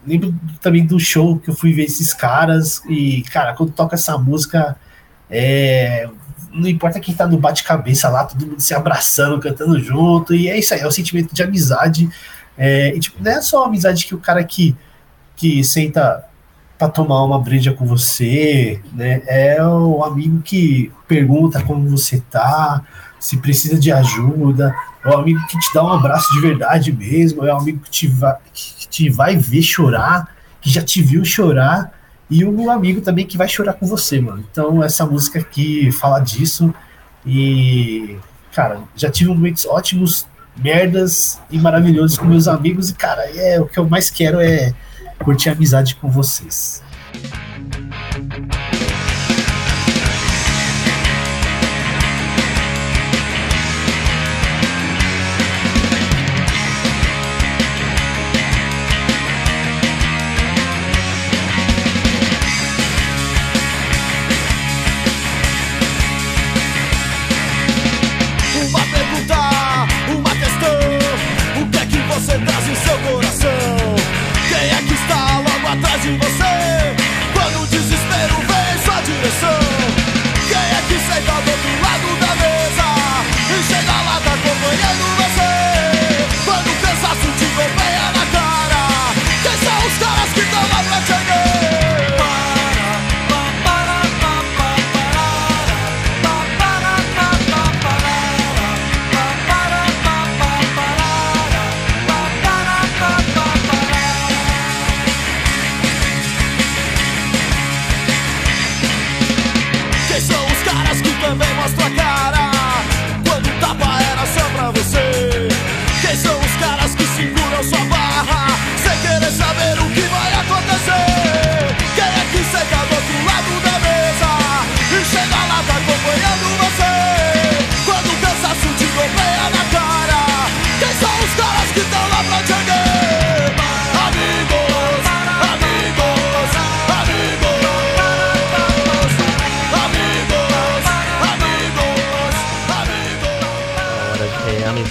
lembro 0.05 0.35
também 0.61 0.85
do 0.85 0.99
show 0.99 1.39
que 1.39 1.49
eu 1.49 1.55
fui 1.55 1.73
ver 1.73 1.85
esses 1.85 2.13
caras 2.13 2.83
e, 2.89 3.23
cara, 3.31 3.55
quando 3.55 3.71
toca 3.71 3.95
essa 3.95 4.19
música, 4.19 4.77
é, 5.31 6.09
não 6.53 6.69
importa 6.69 6.99
quem 6.99 7.15
tá 7.15 7.25
no 7.25 7.39
bate-cabeça 7.39 8.09
lá, 8.09 8.25
todo 8.25 8.47
mundo 8.47 8.61
se 8.61 8.75
abraçando, 8.75 9.39
cantando 9.39 9.79
junto, 9.79 10.35
e 10.35 10.49
é 10.49 10.59
isso 10.59 10.75
aí, 10.75 10.81
é 10.81 10.87
o 10.87 10.91
sentimento 10.91 11.33
de 11.33 11.43
amizade. 11.43 12.11
É, 12.59 12.97
e, 12.97 12.99
tipo, 12.99 13.23
não 13.23 13.31
é 13.31 13.41
só 13.41 13.65
amizade 13.65 14.07
que 14.07 14.15
o 14.15 14.19
cara 14.19 14.43
que, 14.43 14.77
que 15.37 15.63
senta 15.63 16.25
pra 16.77 16.89
tomar 16.89 17.23
uma 17.23 17.39
breja 17.39 17.73
com 17.73 17.87
você, 17.87 18.81
né? 18.93 19.23
É 19.27 19.65
o 19.65 20.03
amigo 20.03 20.43
que 20.43 20.91
pergunta 21.07 21.63
como 21.63 21.89
você 21.89 22.21
tá, 22.31 22.83
se 23.25 23.39
precisa 23.39 23.79
de 23.79 23.91
ajuda, 23.91 24.77
é 25.03 25.09
o 25.09 25.17
amigo 25.17 25.41
que 25.47 25.59
te 25.59 25.73
dá 25.73 25.83
um 25.83 25.89
abraço 25.89 26.31
de 26.35 26.43
verdade 26.43 26.93
mesmo, 26.93 27.43
é 27.43 27.55
o 27.55 27.57
amigo 27.57 27.81
que 27.81 27.91
te, 27.91 28.07
vai, 28.07 28.37
que 28.53 28.87
te 28.87 29.09
vai 29.09 29.35
ver 29.35 29.63
chorar, 29.63 30.29
que 30.61 30.69
já 30.69 30.83
te 30.83 31.01
viu 31.01 31.25
chorar, 31.25 31.91
e 32.29 32.45
o 32.45 32.71
amigo 32.71 33.01
também 33.01 33.25
que 33.25 33.39
vai 33.39 33.49
chorar 33.49 33.73
com 33.73 33.87
você, 33.87 34.21
mano. 34.21 34.45
Então 34.51 34.85
essa 34.85 35.07
música 35.07 35.39
aqui 35.39 35.91
fala 35.91 36.21
disso 36.21 36.75
e, 37.25 38.19
cara, 38.53 38.81
já 38.95 39.11
tive 39.11 39.31
momentos 39.31 39.65
ótimos, 39.65 40.27
merdas 40.55 41.41
e 41.51 41.59
maravilhosos 41.59 42.19
com 42.19 42.27
meus 42.27 42.47
amigos 42.47 42.91
e, 42.91 42.95
cara, 42.95 43.23
é 43.35 43.59
o 43.59 43.65
que 43.65 43.79
eu 43.79 43.89
mais 43.89 44.11
quero 44.11 44.39
é 44.39 44.75
curtir 45.19 45.49
amizade 45.49 45.95
com 45.95 46.11
vocês. 46.11 46.83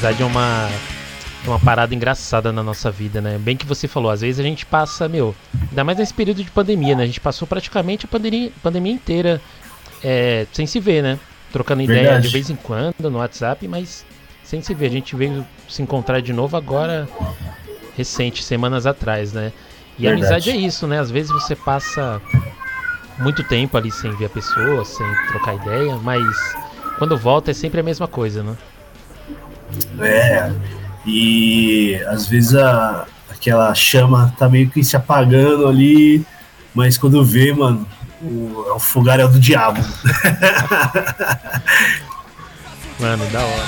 Amizade 0.04 0.22
é 0.22 0.26
uma, 0.26 0.70
é 1.46 1.50
uma 1.50 1.60
parada 1.60 1.96
engraçada 1.96 2.52
na 2.52 2.62
nossa 2.62 2.92
vida, 2.92 3.22
né? 3.22 3.38
Bem 3.38 3.56
que 3.56 3.66
você 3.66 3.88
falou, 3.88 4.12
às 4.12 4.20
vezes 4.20 4.38
a 4.38 4.44
gente 4.44 4.66
passa, 4.66 5.08
meu, 5.08 5.34
ainda 5.70 5.84
mais 5.84 5.98
nesse 5.98 6.14
período 6.14 6.44
de 6.44 6.52
pandemia, 6.52 6.94
né? 6.96 7.04
A 7.04 7.06
gente 7.06 7.22
passou 7.22 7.48
praticamente 7.48 8.06
a 8.06 8.10
pandemia, 8.10 8.52
pandemia 8.62 8.92
inteira 8.92 9.42
é, 10.04 10.46
sem 10.52 10.66
se 10.66 10.80
ver, 10.80 11.02
né? 11.02 11.20
Trocando 11.52 11.82
ideia 11.82 12.04
Verdade. 12.04 12.28
de 12.28 12.34
vez 12.34 12.50
em 12.50 12.56
quando 12.56 13.10
no 13.10 13.20
WhatsApp, 13.20 13.68
mas 13.68 14.06
sem 14.44 14.62
se 14.62 14.74
ver. 14.74 14.88
A 14.88 14.90
gente 14.90 15.16
veio 15.16 15.46
se 15.70 15.82
encontrar 15.82 16.22
de 16.22 16.34
novo 16.34 16.58
agora, 16.58 17.08
recente, 17.96 18.44
semanas 18.44 18.86
atrás, 18.86 19.34
né? 19.34 19.52
E 19.98 20.08
a 20.08 20.12
Verdade. 20.12 20.34
amizade 20.34 20.50
é 20.50 20.56
isso, 20.56 20.88
né? 20.88 21.00
Às 21.00 21.12
vezes 21.12 21.32
você 21.32 21.56
passa 21.56 22.22
muito 23.20 23.44
tempo 23.44 23.78
ali 23.78 23.92
sem 23.92 24.12
ver 24.18 24.26
a 24.26 24.30
pessoa, 24.30 24.84
sem 24.84 25.06
trocar 25.28 25.56
ideia, 25.56 25.96
mas 25.98 26.56
quando 26.98 27.18
volta 27.18 27.52
é 27.52 27.54
sempre 27.54 27.80
a 27.80 27.84
mesma 27.84 28.08
coisa, 28.08 28.44
né? 28.44 28.58
É. 30.00 30.52
E 31.06 31.96
às 32.08 32.28
vezes 32.28 32.56
a, 32.56 33.06
aquela 33.30 33.74
chama 33.76 34.34
tá 34.38 34.50
meio 34.50 34.70
que 34.70 34.84
se 34.84 34.96
apagando 34.96 35.68
ali, 35.68 36.26
mas 36.74 36.98
quando 36.98 37.24
vê, 37.24 37.54
mano, 37.54 37.86
o, 38.24 38.66
é 38.70 38.74
o 38.74 38.80
fogaréu 38.80 39.28
do 39.28 39.40
diabo. 39.40 39.82
Mano, 43.00 43.26
da 43.28 43.40
hora. 43.40 43.68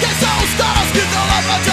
Quem 0.00 0.10
são 0.14 0.44
os 0.44 0.54
caras 0.54 0.90
que 0.92 0.98
estão 0.98 1.26
lá 1.26 1.42
pra 1.42 1.58
te 1.60 1.70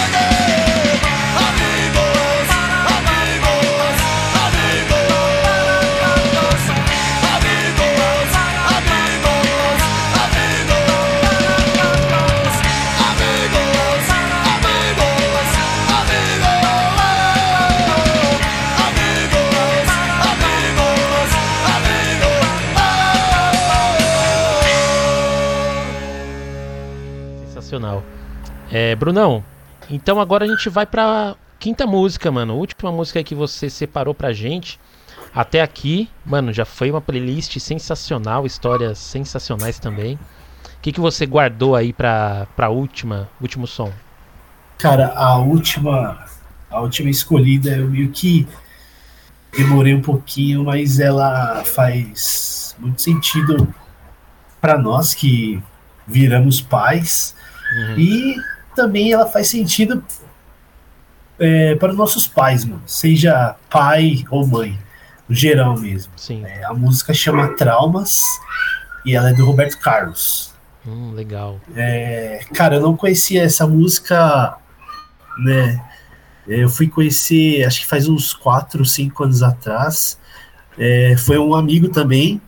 Sensacional. 27.72 28.04
É, 28.70 28.94
Brunão, 28.94 29.42
então 29.88 30.20
agora 30.20 30.44
a 30.44 30.48
gente 30.48 30.68
vai 30.68 30.84
pra 30.84 31.34
quinta 31.58 31.86
música, 31.86 32.30
mano. 32.30 32.56
Última 32.56 32.92
música 32.92 33.22
que 33.24 33.34
você 33.34 33.70
separou 33.70 34.14
pra 34.14 34.32
gente. 34.32 34.78
Até 35.34 35.62
aqui, 35.62 36.10
mano, 36.24 36.52
já 36.52 36.66
foi 36.66 36.90
uma 36.90 37.00
playlist 37.00 37.58
sensacional, 37.58 38.44
histórias 38.44 38.98
sensacionais 38.98 39.78
também. 39.78 40.16
O 40.16 40.80
que, 40.82 40.92
que 40.92 41.00
você 41.00 41.24
guardou 41.24 41.74
aí 41.74 41.92
pra, 41.92 42.46
pra 42.54 42.68
última, 42.68 43.28
último 43.40 43.66
som? 43.66 43.90
Cara, 44.78 45.12
a 45.14 45.38
última, 45.38 46.26
a 46.70 46.80
última 46.80 47.08
escolhida 47.08 47.76
eu 47.76 47.88
meio 47.88 48.10
que 48.10 48.46
demorei 49.56 49.94
um 49.94 50.02
pouquinho, 50.02 50.64
mas 50.64 50.98
ela 50.98 51.62
faz 51.64 52.74
muito 52.78 53.00
sentido 53.00 53.72
para 54.60 54.76
nós 54.76 55.14
que 55.14 55.62
viramos 56.06 56.60
pais 56.60 57.34
Uhum. 57.72 57.98
e 57.98 58.36
também 58.76 59.12
ela 59.12 59.26
faz 59.26 59.48
sentido 59.48 60.04
é, 61.38 61.74
para 61.76 61.90
os 61.92 61.96
nossos 61.96 62.26
pais, 62.26 62.64
mano, 62.64 62.82
seja 62.86 63.56
pai 63.70 64.24
ou 64.30 64.46
mãe, 64.46 64.78
no 65.28 65.34
geral 65.34 65.78
mesmo. 65.78 66.12
Sim, 66.16 66.44
É, 66.44 66.64
a 66.64 66.74
música 66.74 67.12
chama 67.14 67.56
Traumas 67.56 68.20
e 69.04 69.16
ela 69.16 69.30
é 69.30 69.32
do 69.32 69.44
Roberto 69.44 69.78
Carlos. 69.78 70.52
hum, 70.86 71.12
legal. 71.12 71.60
É, 71.74 72.40
cara, 72.54 72.76
eu 72.76 72.80
não 72.80 72.96
conhecia 72.96 73.42
essa 73.42 73.66
música, 73.66 74.56
né? 75.38 75.82
Eu 76.46 76.68
fui 76.68 76.88
conhecer, 76.88 77.64
acho 77.64 77.80
que 77.80 77.86
faz 77.86 78.08
uns 78.08 78.34
4, 78.34 78.84
5 78.84 79.24
anos 79.24 79.42
atrás. 79.42 80.18
É, 80.78 81.14
foi 81.16 81.38
um 81.38 81.54
amigo 81.54 81.88
também 81.88 82.40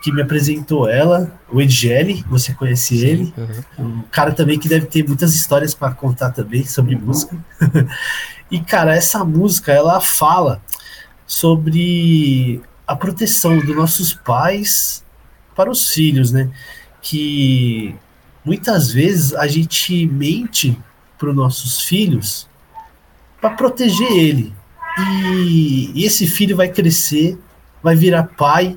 que 0.00 0.10
me 0.10 0.22
apresentou 0.22 0.88
ela, 0.88 1.30
o 1.50 1.60
Edgeli, 1.60 2.24
você 2.28 2.54
conhece 2.54 3.04
ele. 3.04 3.34
Uhum. 3.36 3.86
Um 3.86 4.02
cara 4.10 4.32
também 4.32 4.58
que 4.58 4.68
deve 4.68 4.86
ter 4.86 5.06
muitas 5.06 5.34
histórias 5.34 5.74
para 5.74 5.92
contar 5.92 6.30
também 6.30 6.64
sobre 6.64 6.96
música. 6.96 7.36
e, 8.50 8.60
cara, 8.60 8.94
essa 8.96 9.22
música, 9.24 9.72
ela 9.72 10.00
fala 10.00 10.62
sobre 11.26 12.62
a 12.86 12.96
proteção 12.96 13.58
dos 13.58 13.76
nossos 13.76 14.14
pais 14.14 15.04
para 15.54 15.70
os 15.70 15.90
filhos, 15.90 16.32
né? 16.32 16.50
Que 17.02 17.94
muitas 18.44 18.90
vezes 18.90 19.34
a 19.34 19.46
gente 19.46 20.06
mente 20.06 20.76
para 21.18 21.28
os 21.28 21.36
nossos 21.36 21.82
filhos 21.82 22.48
para 23.38 23.50
proteger 23.50 24.10
ele. 24.10 24.52
E, 24.98 25.92
e 25.94 26.04
esse 26.04 26.26
filho 26.26 26.56
vai 26.56 26.68
crescer, 26.68 27.38
vai 27.82 27.94
virar 27.94 28.24
pai 28.24 28.76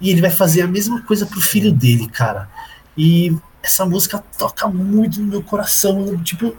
e 0.00 0.10
ele 0.10 0.20
vai 0.20 0.30
fazer 0.30 0.62
a 0.62 0.68
mesma 0.68 1.00
coisa 1.02 1.26
pro 1.26 1.40
filho 1.40 1.72
dele, 1.72 2.08
cara. 2.08 2.48
E 2.96 3.36
essa 3.62 3.86
música 3.86 4.22
toca 4.38 4.68
muito 4.68 5.20
no 5.20 5.26
meu 5.26 5.42
coração. 5.42 6.16
Tipo, 6.22 6.54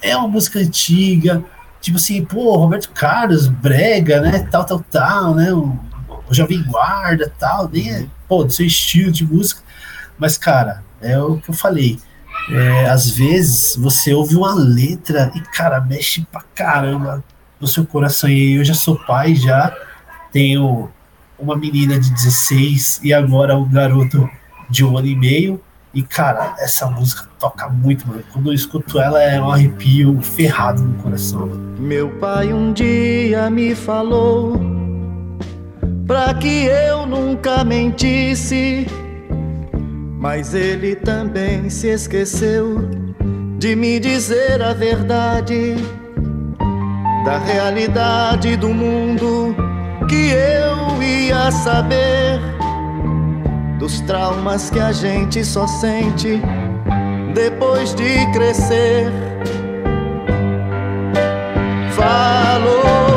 é 0.00 0.16
uma 0.16 0.28
música 0.28 0.58
antiga. 0.58 1.44
Tipo 1.80 1.96
assim, 1.96 2.24
pô, 2.24 2.56
Roberto 2.56 2.90
Carlos, 2.90 3.46
Brega, 3.46 4.20
né? 4.20 4.48
Tal, 4.50 4.64
tal, 4.64 4.80
tal, 4.90 5.34
né? 5.34 5.52
O, 5.52 5.78
o 6.28 6.34
Jovem 6.34 6.62
Guarda, 6.62 7.32
tal, 7.38 7.68
nem 7.68 7.92
é, 7.92 8.06
pô, 8.26 8.44
do 8.44 8.52
seu 8.52 8.66
estilo 8.66 9.12
de 9.12 9.24
música. 9.24 9.62
Mas, 10.18 10.36
cara, 10.36 10.82
é 11.00 11.18
o 11.18 11.38
que 11.38 11.50
eu 11.50 11.54
falei. 11.54 11.98
É, 12.50 12.88
às 12.88 13.10
vezes 13.10 13.76
você 13.76 14.14
ouve 14.14 14.34
uma 14.34 14.54
letra 14.54 15.30
e, 15.34 15.40
cara, 15.40 15.80
mexe 15.80 16.26
pra 16.32 16.42
caramba 16.54 17.22
no 17.60 17.66
seu 17.66 17.84
coração. 17.84 18.28
E 18.28 18.54
eu 18.54 18.64
já 18.64 18.74
sou 18.74 18.96
pai, 18.96 19.34
já 19.34 19.74
tenho 20.32 20.90
uma 21.38 21.56
menina 21.56 21.98
de 21.98 22.10
16 22.10 23.00
e 23.02 23.12
agora 23.12 23.56
um 23.56 23.68
garoto 23.68 24.28
de 24.68 24.84
um 24.84 24.96
ano 24.96 25.06
e 25.06 25.16
meio. 25.16 25.60
E, 25.94 26.02
cara, 26.02 26.54
essa 26.58 26.88
música 26.90 27.28
toca 27.38 27.68
muito, 27.68 28.06
mano. 28.06 28.22
Quando 28.32 28.50
eu 28.50 28.52
escuto 28.52 29.00
ela, 29.00 29.22
é 29.22 29.40
um 29.40 29.50
arrepio 29.50 30.20
ferrado 30.20 30.82
no 30.82 30.94
coração, 31.02 31.46
mano. 31.46 31.76
Meu 31.78 32.10
pai 32.18 32.52
um 32.52 32.72
dia 32.72 33.48
me 33.48 33.74
falou 33.74 34.60
pra 36.06 36.34
que 36.34 36.64
eu 36.66 37.06
nunca 37.06 37.64
mentisse, 37.64 38.86
mas 40.18 40.54
ele 40.54 40.96
também 40.96 41.70
se 41.70 41.88
esqueceu 41.88 42.88
de 43.58 43.74
me 43.74 43.98
dizer 43.98 44.62
a 44.62 44.72
verdade 44.72 45.76
da 47.24 47.38
realidade 47.38 48.56
do 48.56 48.68
mundo 48.68 49.67
que 50.08 50.30
eu 50.30 51.02
ia 51.02 51.50
saber 51.50 52.40
dos 53.78 54.00
traumas 54.00 54.70
que 54.70 54.80
a 54.80 54.90
gente 54.90 55.44
só 55.44 55.66
sente 55.66 56.40
depois 57.34 57.94
de 57.94 58.26
crescer. 58.32 59.12
Falou 61.94 63.07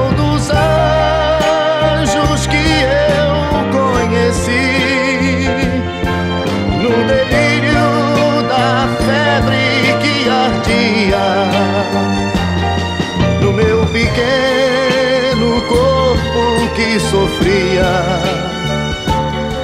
que 16.92 17.00
sofria 17.00 17.86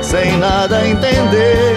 sem 0.02 0.38
nada 0.38 0.88
entender. 0.88 1.76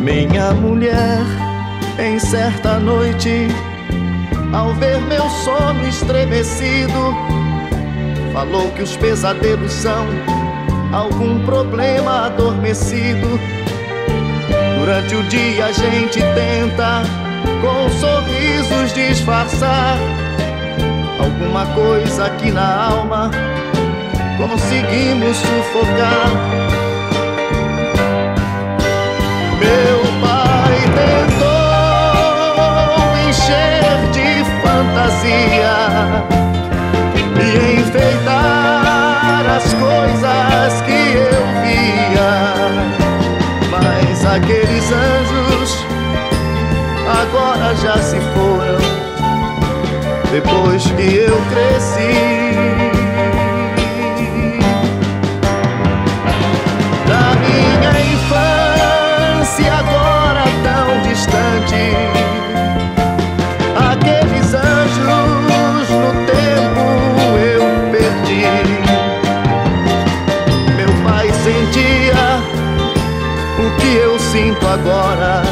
Minha 0.00 0.52
mulher, 0.54 1.20
em 1.96 2.18
certa 2.18 2.80
noite, 2.80 3.46
ao 4.52 4.74
ver 4.74 5.00
meu 5.02 5.28
sono 5.44 5.86
estremecido, 5.86 7.14
Falou 8.32 8.70
que 8.70 8.82
os 8.82 8.96
pesadelos 8.96 9.70
são 9.70 10.06
algum 10.90 11.44
problema 11.44 12.28
adormecido. 12.28 13.38
Durante 14.80 15.14
o 15.14 15.22
dia 15.24 15.66
a 15.66 15.72
gente 15.72 16.18
tenta 16.18 17.02
com 17.60 17.90
sorrisos 17.90 18.94
disfarçar 18.94 19.98
alguma 21.22 21.66
coisa 21.66 22.26
aqui 22.26 22.50
na 22.50 22.86
alma. 22.86 23.30
Conseguimos 24.36 25.36
sufocar. 25.36 26.30
Meu 29.58 30.00
pai 30.20 30.80
tentou 30.98 32.18
encher 33.28 34.10
de 34.10 34.44
fantasia 34.62 35.76
e 37.38 37.80
enfeitar 37.80 39.44
as 39.56 39.66
coisas 39.74 40.82
que 40.82 41.00
eu 41.16 41.42
via. 41.62 42.32
Mas 43.70 44.24
aqueles 44.26 44.86
anjos 44.92 45.86
agora 47.06 47.74
já 47.76 47.96
se 47.98 48.20
foram 48.34 48.91
depois 50.32 50.82
que 50.82 51.14
eu 51.14 51.36
cresci. 51.50 52.14
Da 57.06 57.34
minha 57.42 57.92
infância 58.14 59.72
agora 59.74 60.44
tão 60.64 61.02
distante, 61.02 61.84
aqueles 63.76 64.54
anjos 64.54 65.90
no 65.90 66.12
tempo 66.24 66.84
eu 67.38 67.64
perdi. 67.92 68.46
Meu 70.76 70.92
pai 71.04 71.28
sentia 71.44 72.40
o 73.58 73.70
que 73.78 73.96
eu 73.96 74.18
sinto 74.18 74.66
agora, 74.66 75.42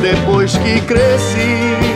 depois 0.00 0.56
que 0.56 0.80
cresci. 0.80 1.95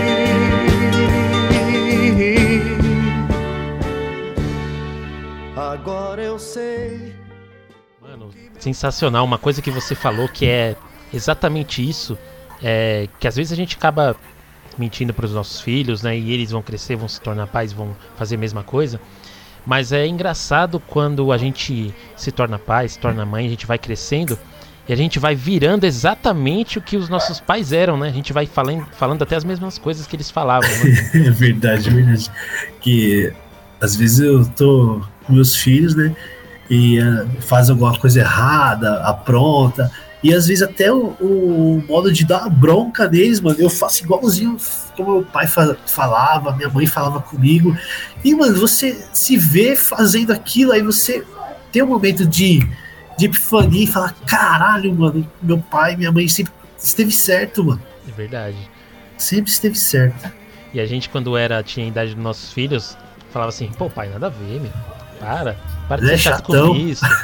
Sensacional. 8.61 9.25
Uma 9.25 9.39
coisa 9.39 9.61
que 9.63 9.71
você 9.71 9.95
falou 9.95 10.29
que 10.29 10.47
é 10.47 10.77
exatamente 11.13 11.87
isso, 11.87 12.17
é 12.63 13.09
que 13.19 13.27
às 13.27 13.37
vezes 13.37 13.53
a 13.53 13.57
gente 13.57 13.77
acaba 13.77 14.17
mentindo 14.79 15.13
para 15.13 15.27
os 15.27 15.33
nossos 15.33 15.61
filhos, 15.61 16.03
né? 16.03 16.17
E 16.17 16.33
eles 16.33 16.51
vão 16.51 16.63
crescer, 16.63 16.97
vão 16.97 17.09
se 17.09 17.21
tornar 17.21 17.47
pais, 17.47 17.73
vão 17.73 17.95
fazer 18.17 18.37
a 18.37 18.39
mesma 18.39 18.63
coisa. 18.63 19.01
Mas 19.67 19.93
é 19.93 20.07
engraçado 20.07 20.81
quando 20.81 21.33
a 21.33 21.39
gente 21.39 21.95
se 22.17 22.33
torna 22.33 22.59
pai, 22.59 22.89
se 22.89 22.99
torna 22.99 23.27
mãe, 23.27 23.47
a 23.47 23.51
gente 23.51 23.67
vai 23.67 23.79
crescendo 23.79 24.39
e 24.89 24.93
a 24.93 24.97
gente 24.97 25.19
vai 25.19 25.35
virando 25.35 25.85
exatamente 25.85 26.79
o 26.79 26.83
que 26.83 26.97
os 26.97 27.09
nossos 27.09 27.39
pais 27.39 27.73
eram, 27.73 27.97
né? 27.99 28.09
A 28.09 28.13
gente 28.13 28.33
vai 28.33 28.47
falando, 28.47 28.87
falando 28.93 29.23
até 29.23 29.37
as 29.37 29.45
mesmas 29.45 29.79
coisas 29.79 30.07
que 30.07 30.17
eles 30.17 30.31
falavam. 30.31 30.69
Né? 30.69 31.11
É 31.27 31.31
verdade, 31.31 31.89
é 31.89 31.93
verdade. 31.93 32.31
Que 32.81 33.33
às 33.81 33.95
vezes 33.95 34.21
eu 34.21 34.47
tô 34.47 35.03
com 35.25 35.35
meus 35.35 35.55
filhos, 35.55 35.95
né? 35.95 36.15
E 36.71 37.01
ah, 37.01 37.27
faz 37.41 37.69
alguma 37.69 37.99
coisa 37.99 38.21
errada, 38.21 39.03
apronta. 39.03 39.91
E 40.23 40.33
às 40.35 40.47
vezes 40.47 40.63
até 40.63 40.93
o, 40.93 41.17
o 41.21 41.85
modo 41.89 42.13
de 42.13 42.25
dar 42.25 42.49
bronca 42.49 43.09
neles, 43.09 43.41
mano, 43.41 43.57
eu 43.59 43.69
faço 43.71 44.05
igualzinho 44.05 44.57
como 44.95 45.15
meu 45.15 45.23
pai 45.25 45.47
fa- 45.47 45.77
falava, 45.87 46.55
minha 46.55 46.69
mãe 46.69 46.87
falava 46.87 47.21
comigo. 47.21 47.77
E, 48.23 48.35
mano, 48.35 48.55
você 48.59 49.03
se 49.13 49.37
vê 49.37 49.75
fazendo 49.75 50.31
aquilo, 50.31 50.73
aí 50.73 50.83
você 50.83 51.25
tem 51.73 51.83
um 51.83 51.87
momento 51.87 52.27
de, 52.27 52.61
de 53.19 53.27
epifania 53.27 53.85
e 53.85 53.87
fala: 53.87 54.15
caralho, 54.27 54.95
mano, 54.95 55.27
meu 55.43 55.59
pai, 55.59 55.97
minha 55.97 56.13
mãe 56.13 56.29
sempre 56.29 56.53
esteve 56.79 57.11
certo, 57.13 57.65
mano. 57.65 57.83
É 58.07 58.13
verdade. 58.13 58.57
Sempre 59.17 59.51
esteve 59.51 59.79
certo. 59.79 60.31
E 60.73 60.79
a 60.81 60.87
gente, 60.87 61.09
quando 61.09 61.37
era, 61.37 61.63
tinha 61.63 61.87
a 61.87 61.89
idade 61.89 62.15
dos 62.15 62.23
nossos 62.23 62.53
filhos, 62.53 62.97
falava 63.33 63.49
assim, 63.49 63.71
pô, 63.77 63.89
pai, 63.91 64.09
nada 64.09 64.27
a 64.27 64.31
ver, 64.31 64.61
meu. 64.61 64.71
Para. 65.21 65.57
Para 65.87 66.01
de 66.01 66.07
é 66.07 66.11
ser 66.11 66.19
chato 66.19 66.47
com 66.47 66.75
isso. 66.75 67.05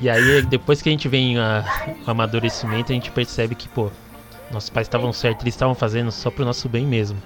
E 0.00 0.10
aí, 0.10 0.42
depois 0.42 0.82
que 0.82 0.88
a 0.88 0.92
gente 0.92 1.08
vem 1.08 1.38
a, 1.38 1.64
o 2.06 2.10
amadurecimento, 2.10 2.90
a 2.90 2.94
gente 2.94 3.10
percebe 3.10 3.54
que, 3.54 3.68
pô, 3.68 3.90
nossos 4.50 4.68
pais 4.68 4.86
estavam 4.86 5.12
certos, 5.12 5.42
eles 5.44 5.54
estavam 5.54 5.74
fazendo 5.74 6.10
só 6.10 6.30
pro 6.30 6.44
nosso 6.44 6.68
bem 6.68 6.84
mesmo. 6.84 7.16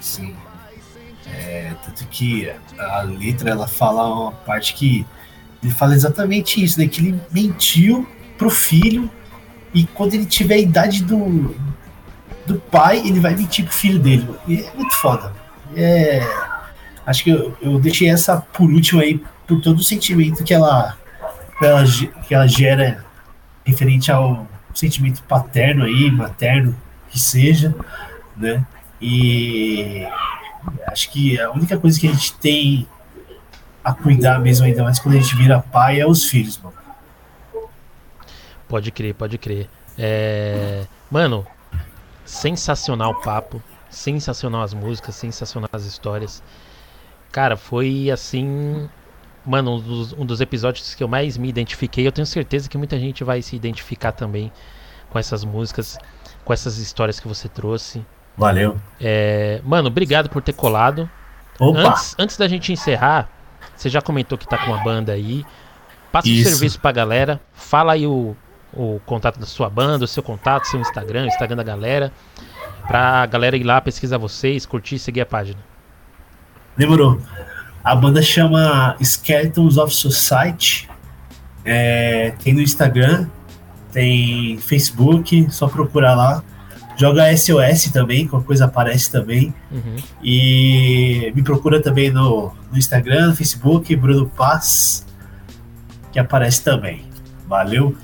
Sim. 0.00 0.34
É, 1.26 1.72
tanto 1.84 2.06
que 2.06 2.50
a 2.78 3.02
letra 3.02 3.50
ela 3.50 3.68
fala 3.68 4.06
uma 4.06 4.32
parte 4.32 4.74
que 4.74 5.06
ele 5.62 5.72
fala 5.72 5.94
exatamente 5.94 6.62
isso, 6.62 6.80
né? 6.80 6.88
Que 6.88 7.00
ele 7.00 7.20
mentiu 7.30 8.08
pro 8.36 8.50
filho 8.50 9.08
e 9.72 9.84
quando 9.84 10.14
ele 10.14 10.26
tiver 10.26 10.56
a 10.56 10.58
idade 10.58 11.04
do, 11.04 11.54
do 12.46 12.56
pai, 12.70 12.98
ele 12.98 13.20
vai 13.20 13.34
mentir 13.34 13.64
pro 13.64 13.74
filho 13.74 13.98
dele. 13.98 14.28
E 14.48 14.60
é 14.60 14.72
muito 14.74 14.94
foda. 14.94 15.32
É, 15.76 16.20
acho 17.06 17.24
que 17.24 17.30
eu, 17.30 17.56
eu 17.60 17.78
deixei 17.78 18.08
essa 18.08 18.40
por 18.40 18.70
último 18.70 19.00
aí 19.00 19.20
por 19.46 19.60
todo 19.60 19.78
o 19.78 19.82
sentimento 19.82 20.44
que 20.44 20.54
ela, 20.54 20.96
que 21.58 21.64
ela, 21.64 21.84
que 22.26 22.34
ela 22.34 22.46
gera 22.46 23.04
referente 23.64 24.10
ao 24.10 24.46
sentimento 24.74 25.22
paterno 25.24 25.84
aí, 25.84 26.10
materno, 26.10 26.76
que 27.10 27.18
seja, 27.18 27.74
né? 28.36 28.64
E 29.00 30.06
acho 30.86 31.10
que 31.10 31.40
a 31.40 31.50
única 31.50 31.76
coisa 31.76 31.98
que 31.98 32.08
a 32.08 32.12
gente 32.12 32.34
tem 32.34 32.86
a 33.84 33.92
cuidar 33.92 34.38
mesmo, 34.38 34.64
ainda 34.64 34.84
mais 34.84 34.98
quando 34.98 35.16
a 35.16 35.20
gente 35.20 35.34
vira 35.36 35.60
pai, 35.60 36.00
é 36.00 36.06
os 36.06 36.24
filhos, 36.24 36.58
mano. 36.58 36.76
Pode 38.68 38.90
crer, 38.90 39.14
pode 39.14 39.36
crer. 39.38 39.68
É... 39.98 40.86
Mano, 41.10 41.46
sensacional 42.24 43.10
o 43.10 43.20
papo, 43.20 43.62
sensacional 43.90 44.62
as 44.62 44.72
músicas, 44.72 45.14
sensacional 45.16 45.68
as 45.72 45.84
histórias. 45.84 46.42
Cara, 47.32 47.56
foi 47.56 48.10
assim. 48.10 48.88
Mano, 49.44 49.76
um 49.76 49.80
dos, 49.80 50.12
um 50.12 50.24
dos 50.24 50.40
episódios 50.40 50.94
que 50.94 51.02
eu 51.02 51.08
mais 51.08 51.36
me 51.36 51.48
identifiquei. 51.48 52.06
Eu 52.06 52.12
tenho 52.12 52.26
certeza 52.26 52.68
que 52.68 52.78
muita 52.78 52.98
gente 52.98 53.24
vai 53.24 53.42
se 53.42 53.56
identificar 53.56 54.12
também 54.12 54.52
com 55.10 55.18
essas 55.18 55.42
músicas, 55.44 55.98
com 56.44 56.52
essas 56.52 56.78
histórias 56.78 57.18
que 57.18 57.26
você 57.26 57.48
trouxe. 57.48 58.04
Valeu. 58.36 58.78
É, 59.00 59.60
Mano, 59.64 59.88
obrigado 59.88 60.28
por 60.28 60.42
ter 60.42 60.52
colado. 60.52 61.10
Opa! 61.58 61.80
Antes, 61.80 62.14
antes 62.18 62.36
da 62.36 62.46
gente 62.46 62.72
encerrar, 62.72 63.28
você 63.74 63.88
já 63.88 64.00
comentou 64.00 64.38
que 64.38 64.46
tá 64.46 64.58
com 64.58 64.70
uma 64.70 64.84
banda 64.84 65.12
aí. 65.12 65.44
Passa 66.12 66.28
o 66.28 66.36
serviço 66.36 66.78
pra 66.78 66.92
galera. 66.92 67.40
Fala 67.52 67.94
aí 67.94 68.06
o, 68.06 68.36
o 68.72 69.00
contato 69.06 69.40
da 69.40 69.46
sua 69.46 69.70
banda, 69.70 70.04
o 70.04 70.08
seu 70.08 70.22
contato, 70.22 70.66
seu 70.66 70.80
Instagram, 70.80 71.24
o 71.24 71.26
Instagram 71.26 71.56
da 71.56 71.62
galera. 71.62 72.12
Pra 72.86 73.24
galera 73.26 73.56
ir 73.56 73.64
lá 73.64 73.80
pesquisar 73.80 74.18
vocês, 74.18 74.66
curtir 74.66 74.96
e 74.96 74.98
seguir 74.98 75.22
a 75.22 75.26
página. 75.26 75.71
Demorou. 76.76 77.20
A 77.84 77.94
banda 77.94 78.22
chama 78.22 78.96
Skeletons 79.02 79.76
of 79.76 79.94
Society. 79.94 80.88
É, 81.64 82.34
tem 82.42 82.52
no 82.54 82.60
Instagram, 82.60 83.28
tem 83.92 84.58
Facebook, 84.58 85.48
só 85.50 85.68
procurar 85.68 86.14
lá. 86.14 86.44
Joga 86.96 87.34
SOS 87.36 87.90
também, 87.92 88.26
qualquer 88.26 88.46
coisa 88.46 88.64
aparece 88.66 89.10
também. 89.10 89.54
Uhum. 89.70 89.96
E 90.22 91.32
me 91.34 91.42
procura 91.42 91.80
também 91.80 92.10
no, 92.10 92.52
no 92.70 92.78
Instagram, 92.78 93.28
no 93.28 93.36
Facebook, 93.36 93.94
Bruno 93.96 94.28
Paz, 94.28 95.06
que 96.12 96.18
aparece 96.18 96.62
também. 96.62 97.04
Valeu. 97.46 97.96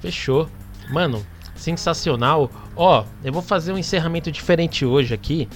Fechou. 0.00 0.48
Mano, 0.90 1.24
sensacional. 1.54 2.50
Ó, 2.76 3.04
eu 3.24 3.32
vou 3.32 3.42
fazer 3.42 3.72
um 3.72 3.78
encerramento 3.78 4.30
diferente 4.30 4.84
hoje 4.84 5.12
aqui. 5.14 5.48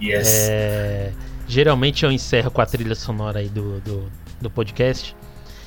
Yes. 0.00 0.48
É, 0.48 1.12
geralmente 1.50 2.04
eu 2.04 2.12
encerro 2.12 2.50
com 2.50 2.60
a 2.60 2.66
trilha 2.66 2.94
sonora 2.94 3.40
aí 3.40 3.48
do, 3.48 3.80
do, 3.80 4.10
do 4.40 4.50
podcast. 4.50 5.16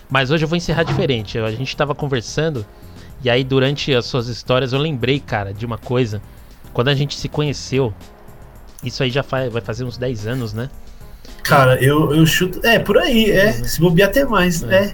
Mas 0.09 0.31
hoje 0.31 0.45
eu 0.45 0.47
vou 0.47 0.55
encerrar 0.57 0.83
diferente. 0.83 1.37
A 1.39 1.51
gente 1.51 1.75
tava 1.75 1.93
conversando. 1.95 2.65
E 3.23 3.29
aí, 3.29 3.43
durante 3.43 3.93
as 3.93 4.05
suas 4.05 4.27
histórias, 4.27 4.73
eu 4.73 4.79
lembrei, 4.79 5.19
cara, 5.19 5.53
de 5.53 5.65
uma 5.65 5.77
coisa. 5.77 6.21
Quando 6.73 6.89
a 6.89 6.95
gente 6.95 7.17
se 7.17 7.27
conheceu. 7.29 7.93
Isso 8.83 9.01
aí 9.01 9.09
já 9.09 9.23
fa- 9.23 9.49
vai 9.49 9.61
fazer 9.61 9.83
uns 9.85 9.97
10 9.97 10.27
anos, 10.27 10.53
né? 10.53 10.69
Cara, 11.41 11.81
eu, 11.81 12.13
eu 12.13 12.25
chuto. 12.25 12.59
É, 12.65 12.79
por 12.79 12.97
aí, 12.97 13.31
é. 13.31 13.51
Se 13.53 13.79
bobear 13.79 14.09
até 14.09 14.25
mais. 14.25 14.61
É. 14.63 14.93